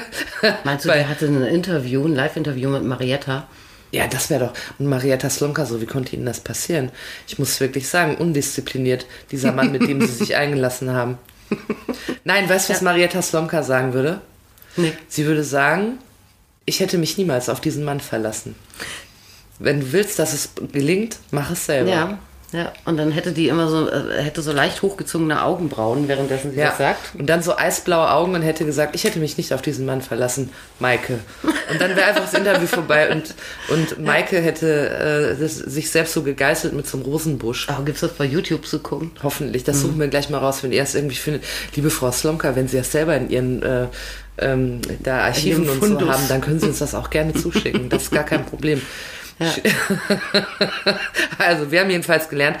Meinst 0.65 0.85
du, 0.85 0.89
bei- 0.89 0.95
der 0.97 1.09
hatte 1.09 1.25
ein 1.27 1.41
Interview, 1.43 2.05
ein 2.05 2.15
Live-Interview 2.15 2.69
mit 2.69 2.83
Marietta? 2.83 3.47
Ja, 3.91 4.07
das 4.07 4.29
wäre 4.29 4.47
doch. 4.47 4.53
Und 4.79 4.87
Marietta 4.87 5.29
Slomka, 5.29 5.65
so 5.65 5.81
wie 5.81 5.85
konnte 5.85 6.15
Ihnen 6.15 6.25
das 6.25 6.39
passieren? 6.39 6.91
Ich 7.27 7.39
muss 7.39 7.59
wirklich 7.59 7.87
sagen, 7.87 8.15
undiszipliniert, 8.15 9.05
dieser 9.31 9.51
Mann, 9.51 9.71
mit 9.71 9.87
dem 9.87 10.01
Sie 10.01 10.13
sich 10.13 10.35
eingelassen 10.35 10.91
haben. 10.91 11.17
Nein, 12.23 12.49
weißt 12.49 12.69
du, 12.69 12.73
was 12.73 12.81
Marietta 12.81 13.21
Slomka 13.21 13.63
sagen 13.63 13.93
würde? 13.93 14.21
Nee. 14.75 14.93
Sie 15.07 15.25
würde 15.25 15.43
sagen, 15.43 15.99
ich 16.65 16.81
hätte 16.81 16.97
mich 16.97 17.17
niemals 17.17 17.47
auf 17.49 17.61
diesen 17.61 17.83
Mann 17.83 18.01
verlassen. 18.01 18.55
Wenn 19.59 19.79
du 19.79 19.91
willst, 19.93 20.19
dass 20.19 20.33
es 20.33 20.49
gelingt, 20.71 21.17
mach 21.31 21.51
es 21.51 21.65
selber. 21.65 21.89
Ja, 21.89 22.19
ja. 22.53 22.71
Und 22.85 22.97
dann 22.97 23.11
hätte 23.11 23.31
die 23.33 23.47
immer 23.49 23.67
so, 23.67 23.89
äh, 23.89 24.21
hätte 24.21 24.41
so 24.41 24.51
leicht 24.51 24.81
hochgezogene 24.81 25.43
Augenbrauen, 25.43 26.07
währenddessen 26.07 26.51
sie 26.51 26.57
Ja. 26.59 26.69
das 26.69 26.77
sagt. 26.77 27.15
Und 27.17 27.27
dann 27.27 27.41
so 27.43 27.57
eisblaue 27.57 28.09
Augen 28.09 28.35
und 28.35 28.41
hätte 28.41 28.65
gesagt, 28.65 28.95
ich 28.95 29.03
hätte 29.03 29.19
mich 29.19 29.37
nicht 29.37 29.53
auf 29.53 29.61
diesen 29.61 29.85
Mann 29.85 30.01
verlassen, 30.01 30.49
Maike. 30.79 31.19
Und 31.43 31.81
dann 31.81 31.95
wäre 31.95 32.07
einfach 32.07 32.23
das 32.23 32.33
Interview 32.33 32.67
vorbei 32.67 33.11
und, 33.11 33.35
und 33.69 34.03
Maike 34.03 34.39
hätte 34.39 35.35
äh, 35.37 35.41
das, 35.41 35.57
sich 35.57 35.91
selbst 35.91 36.13
so 36.13 36.23
gegeißelt 36.23 36.73
mit 36.73 36.87
so 36.87 36.97
einem 36.97 37.05
Rosenbusch. 37.05 37.67
Oh, 37.69 37.83
gibt's 37.83 38.01
das 38.01 38.13
bei 38.13 38.25
YouTube 38.25 38.65
zu 38.65 38.79
gucken? 38.79 39.11
Hoffentlich. 39.21 39.63
Das 39.65 39.81
suchen 39.81 39.99
wir 39.99 40.07
gleich 40.07 40.29
mal 40.29 40.37
raus, 40.39 40.63
wenn 40.63 40.71
ihr 40.71 40.83
es 40.83 40.95
irgendwie 40.95 41.15
findet. 41.17 41.43
Liebe 41.75 41.89
Frau 41.89 42.11
Slomka, 42.11 42.55
wenn 42.55 42.67
Sie 42.69 42.77
das 42.77 42.91
selber 42.91 43.15
in 43.17 43.29
Ihren 43.29 43.63
äh, 43.63 43.87
ähm, 44.39 44.81
da 45.03 45.21
Archiven 45.21 45.67
und 45.67 45.83
so 45.83 46.09
haben, 46.09 46.27
dann 46.29 46.41
können 46.41 46.59
Sie 46.59 46.67
uns 46.67 46.79
das 46.79 46.95
auch 46.95 47.09
gerne 47.09 47.33
zuschicken. 47.33 47.89
Das 47.89 48.03
ist 48.03 48.11
gar 48.11 48.23
kein 48.23 48.45
Problem. 48.45 48.81
also 51.37 51.71
wir 51.71 51.81
haben 51.81 51.89
jedenfalls 51.89 52.29
gelernt, 52.29 52.57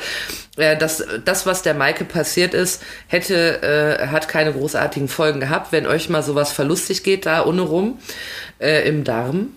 äh, 0.57 0.77
dass 0.77 1.03
das, 1.25 1.45
was 1.45 1.61
der 1.63 1.73
Maike 1.73 2.05
passiert 2.05 2.53
ist, 2.53 2.83
hätte, 3.07 3.61
äh, 3.99 4.07
hat 4.07 4.27
keine 4.27 4.53
großartigen 4.53 5.07
Folgen 5.07 5.39
gehabt. 5.39 5.71
Wenn 5.71 5.87
euch 5.87 6.09
mal 6.09 6.23
sowas 6.23 6.51
verlustig 6.51 7.03
geht, 7.03 7.25
da 7.25 7.45
ohne 7.45 7.61
rum, 7.61 7.99
äh, 8.59 8.87
im 8.87 9.03
Darm, 9.03 9.49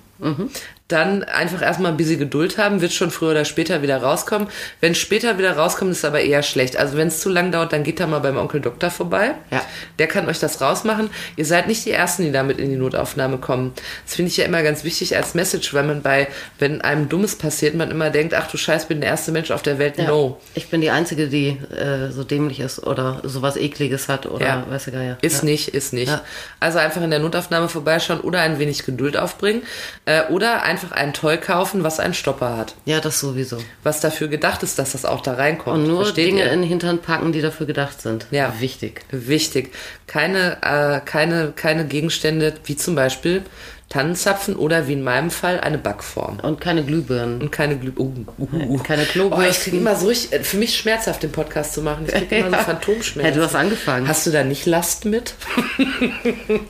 dann 0.92 1.24
einfach 1.24 1.62
erstmal 1.62 1.90
ein 1.92 1.96
bisschen 1.96 2.18
Geduld 2.18 2.59
haben, 2.59 2.81
wird 2.81 2.92
schon 2.92 3.11
früher 3.11 3.31
oder 3.31 3.44
später 3.44 3.83
wieder 3.83 3.98
rauskommen. 3.98 4.48
Wenn 4.81 4.94
später 4.94 5.38
wieder 5.38 5.57
rauskommt, 5.57 5.90
ist 5.92 5.98
es 5.98 6.05
aber 6.05 6.20
eher 6.20 6.42
schlecht. 6.42 6.76
Also 6.76 6.96
wenn 6.96 7.09
es 7.09 7.20
zu 7.20 7.29
lang 7.29 7.53
dauert, 7.53 7.72
dann 7.72 7.83
geht 7.85 8.00
da 8.00 8.07
mal 8.07 8.20
beim 8.20 8.37
Onkel 8.37 8.61
Doktor 8.61 8.90
vorbei. 8.90 9.33
Ja. 9.50 9.62
Der 9.98 10.07
kann 10.07 10.29
euch 10.29 10.38
das 10.38 10.61
rausmachen. 10.61 11.11
Ihr 11.37 11.44
seid 11.44 11.66
nicht 11.68 11.85
die 11.85 11.90
Ersten, 11.92 12.24
die 12.24 12.33
damit 12.33 12.59
in 12.59 12.70
die 12.70 12.76
Notaufnahme 12.76 13.38
kommen. 13.38 13.72
Das 14.07 14.14
finde 14.16 14.31
ich 14.31 14.37
ja 14.37 14.44
immer 14.44 14.62
ganz 14.62 14.85
wichtig 14.85 15.16
als 15.16 15.35
Message, 15.35 15.72
weil 15.74 15.85
man 15.85 16.03
bei, 16.03 16.29
wenn 16.59 16.81
einem 16.81 17.09
Dummes 17.09 17.37
passiert, 17.37 17.74
man 17.74 17.90
immer 17.90 18.11
denkt, 18.11 18.35
ach 18.35 18.50
du 18.50 18.57
Scheiß, 18.57 18.87
bin 18.87 19.00
der 19.00 19.11
erste 19.11 19.33
Mensch 19.33 19.50
auf 19.50 19.62
der 19.62 19.79
Welt. 19.79 19.98
Ja. 19.98 20.09
No. 20.09 20.40
Ich 20.55 20.68
bin 20.68 20.81
die 20.81 20.90
Einzige, 20.90 21.29
die 21.29 21.59
äh, 21.76 22.11
so 22.11 22.24
dämlich 22.24 22.61
ist 22.61 22.87
oder 22.87 23.20
sowas 23.24 23.57
Ekliges 23.57 24.09
hat 24.09 24.26
oder 24.26 24.46
Ja. 24.46 24.64
weiß 24.68 24.85
der 24.85 24.92
Geier. 24.94 25.18
Ist 25.22 25.38
ja. 25.42 25.44
nicht, 25.44 25.68
ist 25.68 25.92
nicht. 25.92 26.12
Also 26.59 26.79
einfach 26.79 27.03
in 27.03 27.11
der 27.11 27.18
Notaufnahme 27.18 27.68
vorbeischauen 27.68 28.20
oder 28.20 28.40
ein 28.40 28.59
wenig 28.59 28.85
Geduld 28.85 29.16
aufbringen 29.16 29.62
äh, 30.07 30.22
oder 30.31 30.62
einfach 30.62 30.80
ein 30.90 31.12
Toy 31.12 31.37
kaufen, 31.37 31.85
was 31.85 32.01
einen 32.01 32.14
Stopper 32.14 32.57
hat. 32.57 32.75
Ja, 32.85 33.01
das 33.01 33.21
sowieso. 33.21 33.59
Was 33.83 34.01
dafür 34.01 34.29
gedacht 34.29 34.62
ist, 34.62 34.79
dass 34.79 34.93
das 34.93 35.05
auch 35.05 35.21
da 35.21 35.35
reinkommt. 35.35 35.79
Und 35.79 35.87
nur 35.87 36.03
Versteht 36.03 36.27
Dinge 36.29 36.45
ihr? 36.45 36.53
in 36.53 36.61
den 36.62 36.69
Hintern 36.69 36.99
packen, 36.99 37.33
die 37.33 37.40
dafür 37.40 37.66
gedacht 37.66 38.01
sind. 38.01 38.27
Ja. 38.31 38.55
Wichtig. 38.61 39.03
Wichtig. 39.11 39.73
Keine, 40.07 40.59
äh, 40.62 41.01
keine, 41.05 41.53
keine 41.55 41.85
Gegenstände, 41.87 42.55
wie 42.64 42.77
zum 42.77 42.95
Beispiel 42.95 43.43
Tannenzapfen 43.90 44.55
oder 44.57 44.87
wie 44.88 44.92
in 44.94 45.03
meinem 45.03 45.31
Fall 45.31 45.61
eine 45.61 45.76
Backform. 45.76 46.38
Und 46.40 46.61
keine 46.61 46.85
Glühbirnen. 46.85 47.42
Und 47.42 47.50
keine 47.50 47.76
Glüh... 47.76 47.90
Uh, 47.98 48.12
uh, 48.38 48.46
uh. 48.53 48.79
Keine 48.79 49.03
Oh, 49.03 49.05
ich 49.05 49.11
Klobürsten. 49.11 49.62
kriege 49.64 49.76
immer 49.79 49.96
so 49.96 50.07
richtig, 50.07 50.46
für 50.46 50.57
mich 50.59 50.76
schmerzhaft, 50.76 51.22
den 51.24 51.33
Podcast 51.33 51.74
zu 51.74 51.83
machen. 51.83 52.07
Ich 52.07 52.14
kriege 52.14 52.37
immer 52.37 52.50
so 52.50 52.57
Ja. 52.57 52.62
Phantomschmerzen. 52.62 53.35
Ja, 53.35 53.37
du 53.37 53.44
hast 53.44 53.55
angefangen. 53.57 54.07
Hast 54.07 54.26
du 54.26 54.31
da 54.31 54.44
nicht 54.44 54.64
Last 54.66 55.05
mit? 55.05 55.35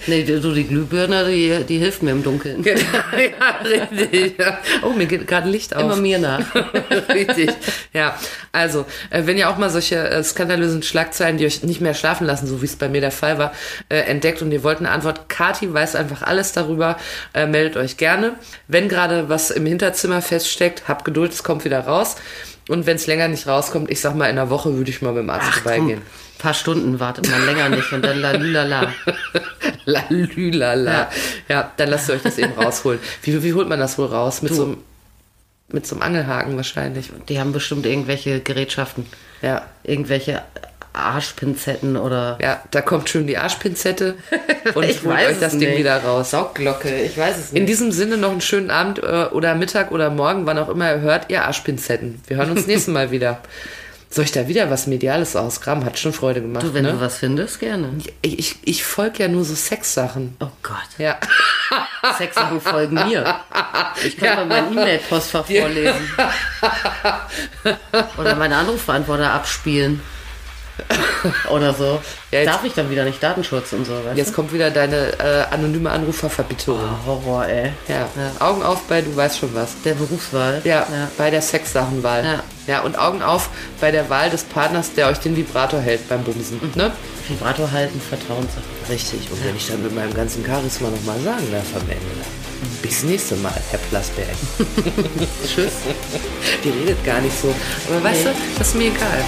Nee, 0.07 0.25
du, 0.25 0.53
die 0.53 0.65
Glühbirne, 0.67 1.27
die, 1.27 1.65
die 1.69 1.79
hilft 1.79 2.03
mir 2.03 2.11
im 2.13 2.23
Dunkeln. 2.23 2.65
ja, 2.65 2.75
richtig. 3.65 4.39
Ja. 4.39 4.59
Oh, 4.83 4.91
mir 4.91 5.07
geht 5.07 5.27
gerade 5.27 5.49
Licht 5.49 5.75
auf. 5.77 5.83
Immer 5.83 5.97
mir 5.97 6.19
nach. 6.19 6.41
Richtig. 7.13 7.51
Ja, 7.93 8.17
also, 8.53 8.87
äh, 9.11 9.23
wenn 9.27 9.37
ihr 9.37 9.51
auch 9.51 9.59
mal 9.59 9.71
solche 9.71 9.97
äh, 9.97 10.23
skandalösen 10.25 10.83
Schlagzeilen, 10.83 11.37
die 11.37 11.47
euch 11.47 11.63
nicht 11.63 11.81
mehr 11.81 11.95
schlafen 11.95 12.27
lassen, 12.27 12.47
so 12.47 12.63
wie 12.63 12.67
es 12.67 12.77
bei 12.77 12.89
mir 12.89 13.01
der 13.01 13.11
Fall 13.13 13.39
war, 13.39 13.53
äh, 13.89 13.99
entdeckt 14.01 14.43
und 14.43 14.51
ihr 14.53 14.63
wollt 14.63 14.79
eine 14.79 14.91
Antwort, 14.91 15.29
Kati 15.29 15.73
weiß 15.73 15.97
einfach 15.97 16.23
alles 16.23 16.53
darüber, 16.53 16.97
äh, 17.35 17.47
meldet 17.47 17.77
euch 17.77 17.97
gerne. 17.97 18.35
Wenn 18.69 18.89
gerade 18.89 19.29
was 19.29 19.51
im 19.51 19.67
Hinterzimmer 19.67 20.23
feststeckt, 20.23 20.89
habt 20.89 21.05
Geduld, 21.05 21.33
es 21.33 21.43
kommt 21.43 21.65
wieder 21.65 21.81
raus. 21.81 22.17
Und 22.69 22.87
wenn 22.87 22.97
es 22.97 23.07
länger 23.07 23.29
nicht 23.29 23.47
rauskommt, 23.47 23.91
ich 23.91 24.01
sag 24.01 24.15
mal, 24.15 24.27
in 24.27 24.39
einer 24.39 24.51
Woche 24.51 24.75
würde 24.77 24.91
ich 24.91 25.03
mal 25.03 25.13
mit 25.13 25.23
dem 25.23 25.31
Arzt 25.31 25.49
Ach, 25.51 25.59
vorbeigehen. 25.61 26.03
paar 26.39 26.55
Stunden 26.55 27.01
wartet 27.01 27.29
man 27.29 27.45
länger 27.45 27.69
nicht 27.69 27.93
und 27.93 28.03
dann 28.05 28.19
lalülala. 28.19 28.93
Lalülala. 29.87 31.11
Ja. 31.49 31.57
Ja. 31.57 31.73
dann 31.77 31.89
lasst 31.89 32.09
ihr 32.09 32.15
euch 32.15 32.23
das 32.23 32.39
eben 32.39 32.53
rausholen. 32.53 33.01
Wie, 33.23 33.43
wie 33.43 33.55
holt 33.55 33.69
man 33.69 33.81
das 33.81 33.99
wohl 33.99 34.07
raus? 34.07 34.43
Mit 34.43 34.55
so 34.55 34.65
einem 34.65 34.77
mit 35.73 35.87
so 35.87 35.95
einem 35.95 36.03
Angelhaken 36.03 36.57
wahrscheinlich. 36.57 37.11
Die 37.29 37.39
haben 37.39 37.53
bestimmt 37.53 37.87
irgendwelche 37.87 38.41
Gerätschaften. 38.41 39.07
Ja. 39.41 39.67
Irgendwelche 39.85 40.43
Arschpinzetten 40.93 41.97
oder. 41.97 42.39
Ja, 42.41 42.63
da 42.71 42.81
kommt 42.81 43.09
schön 43.09 43.27
die 43.27 43.39
Arschpinzette 43.39 44.17
und 44.75 44.85
Ich 44.85 45.05
holt 45.05 45.19
euch 45.19 45.39
das 45.39 45.53
Ding 45.53 45.71
nicht. 45.71 45.79
wieder 45.79 46.03
raus. 46.03 46.31
Saugglocke, 46.31 47.03
ich 47.03 47.17
weiß 47.17 47.39
es 47.39 47.53
In 47.53 47.67
diesem 47.67 47.93
Sinne 47.93 48.17
noch 48.17 48.31
einen 48.33 48.41
schönen 48.41 48.71
Abend 48.71 48.99
äh, 48.99 49.27
oder 49.31 49.55
Mittag 49.55 49.93
oder 49.93 50.11
Morgen, 50.11 50.47
wann 50.47 50.59
auch 50.59 50.69
immer 50.69 50.93
ihr 50.95 51.01
hört, 51.01 51.31
ihr 51.31 51.45
Arschpinzetten. 51.45 52.21
Wir 52.27 52.37
hören 52.37 52.51
uns 52.51 52.67
nächstes 52.67 52.93
Mal 52.93 53.11
wieder. 53.11 53.41
Soll 54.13 54.25
ich 54.25 54.33
da 54.33 54.49
wieder 54.49 54.69
was 54.71 54.89
Mediales 54.89 55.37
ausgraben? 55.37 55.85
Hat 55.85 55.97
schon 55.97 56.13
Freude 56.13 56.41
gemacht. 56.41 56.65
Du, 56.65 56.75
wenn 56.75 56.83
ne? 56.83 56.95
du 56.95 57.01
was 57.01 57.19
findest, 57.19 57.61
gerne. 57.61 57.91
ich 58.23 58.39
ich, 58.39 58.57
ich 58.65 58.83
folge 58.85 59.23
ja 59.23 59.29
nur 59.29 59.45
so 59.45 59.55
Sexsachen. 59.55 60.35
Oh 60.41 60.49
Gott. 60.65 60.79
Ja. 60.99 61.17
Sexsachen 62.19 62.61
folgen 62.61 62.95
mir. 62.95 63.37
Ich 64.05 64.17
kann 64.17 64.49
mal 64.49 64.63
mein 64.63 64.73
E-Mail-Postfach 64.73 65.47
vorlesen. 65.47 66.11
Oder 68.19 68.35
meine 68.35 68.57
Anrufbeantworter 68.57 69.33
abspielen. 69.33 70.01
Oder 71.51 71.75
so. 71.75 72.01
Ja, 72.31 72.39
jetzt- 72.41 72.47
Darf 72.49 72.65
ich 72.65 72.73
dann 72.75 72.91
wieder 72.91 73.05
nicht 73.05 73.23
Datenschutz 73.23 73.73
und 73.73 73.85
so, 73.87 73.93
weißt 73.93 74.17
Jetzt 74.17 74.35
kommt 74.35 74.53
wieder 74.53 74.71
deine 74.71 75.13
äh, 75.19 75.45
anonyme 75.55 75.91
Anruferverbitterung. 75.91 76.81
du? 76.81 77.07
Horror, 77.07 77.47
ey. 77.47 77.73
Ja. 77.89 78.09
Augen 78.39 78.63
auf 78.63 78.83
bei 78.85 79.01
du 79.03 79.15
weißt 79.15 79.39
schon 79.39 79.55
was. 79.55 79.71
Der 79.85 79.95
Berufswahl. 79.95 80.61
Ja, 80.65 80.81
ja. 80.91 81.09
bei 81.19 81.31
der 81.31 81.43
Sexsachenwahl. 81.43 82.25
Ja. 82.25 82.43
ja, 82.67 82.81
und 82.81 82.99
Augen 82.99 83.23
auf 83.23 83.49
bei 83.81 83.91
der 83.91 84.09
Wahl 84.11 84.31
des 84.31 84.45
Partners, 84.45 84.93
der 84.95 85.09
euch 85.09 85.19
den 85.19 85.37
Vibrator 85.37 85.81
hält 85.81 86.09
beim 86.09 86.23
Bumsen. 86.23 86.61
Ne? 86.75 86.91
Vibrator 87.29 87.71
halten, 87.71 88.01
Vertrauenssache. 88.01 88.63
Richtig. 88.89 89.21
Und 89.31 89.45
wenn 89.45 89.55
ich 89.57 89.67
dann 89.69 89.83
mit 89.83 89.95
meinem 89.95 90.15
ganzen 90.15 90.45
Charisma 90.45 90.89
nochmal 90.91 91.21
sagen 91.21 91.47
darf 91.53 91.65
am 91.75 91.83
Ende. 91.83 92.01
Bis 92.83 93.05
nächste 93.05 93.37
Mal, 93.37 93.55
Herr 93.71 93.79
Plasberg. 93.79 94.29
Tschüss. 95.47 95.73
Die 96.65 96.69
redet 96.71 97.03
gar 97.05 97.21
nicht 97.21 97.41
so. 97.41 97.55
Aber 97.89 98.05
weißt 98.05 98.25
Nee. 98.25 98.31
du, 98.33 98.59
das 98.59 98.69
ist 98.69 98.75
mir 98.77 98.89
egal. 98.89 99.25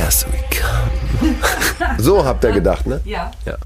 Yes, 0.00 0.24
we 0.32 0.38
come. 0.48 1.36
So 1.98 2.24
habt 2.24 2.42
ihr 2.44 2.52
gedacht, 2.52 2.86
ne? 2.86 3.02
Ja. 3.04 3.30
Ja. 3.44 3.58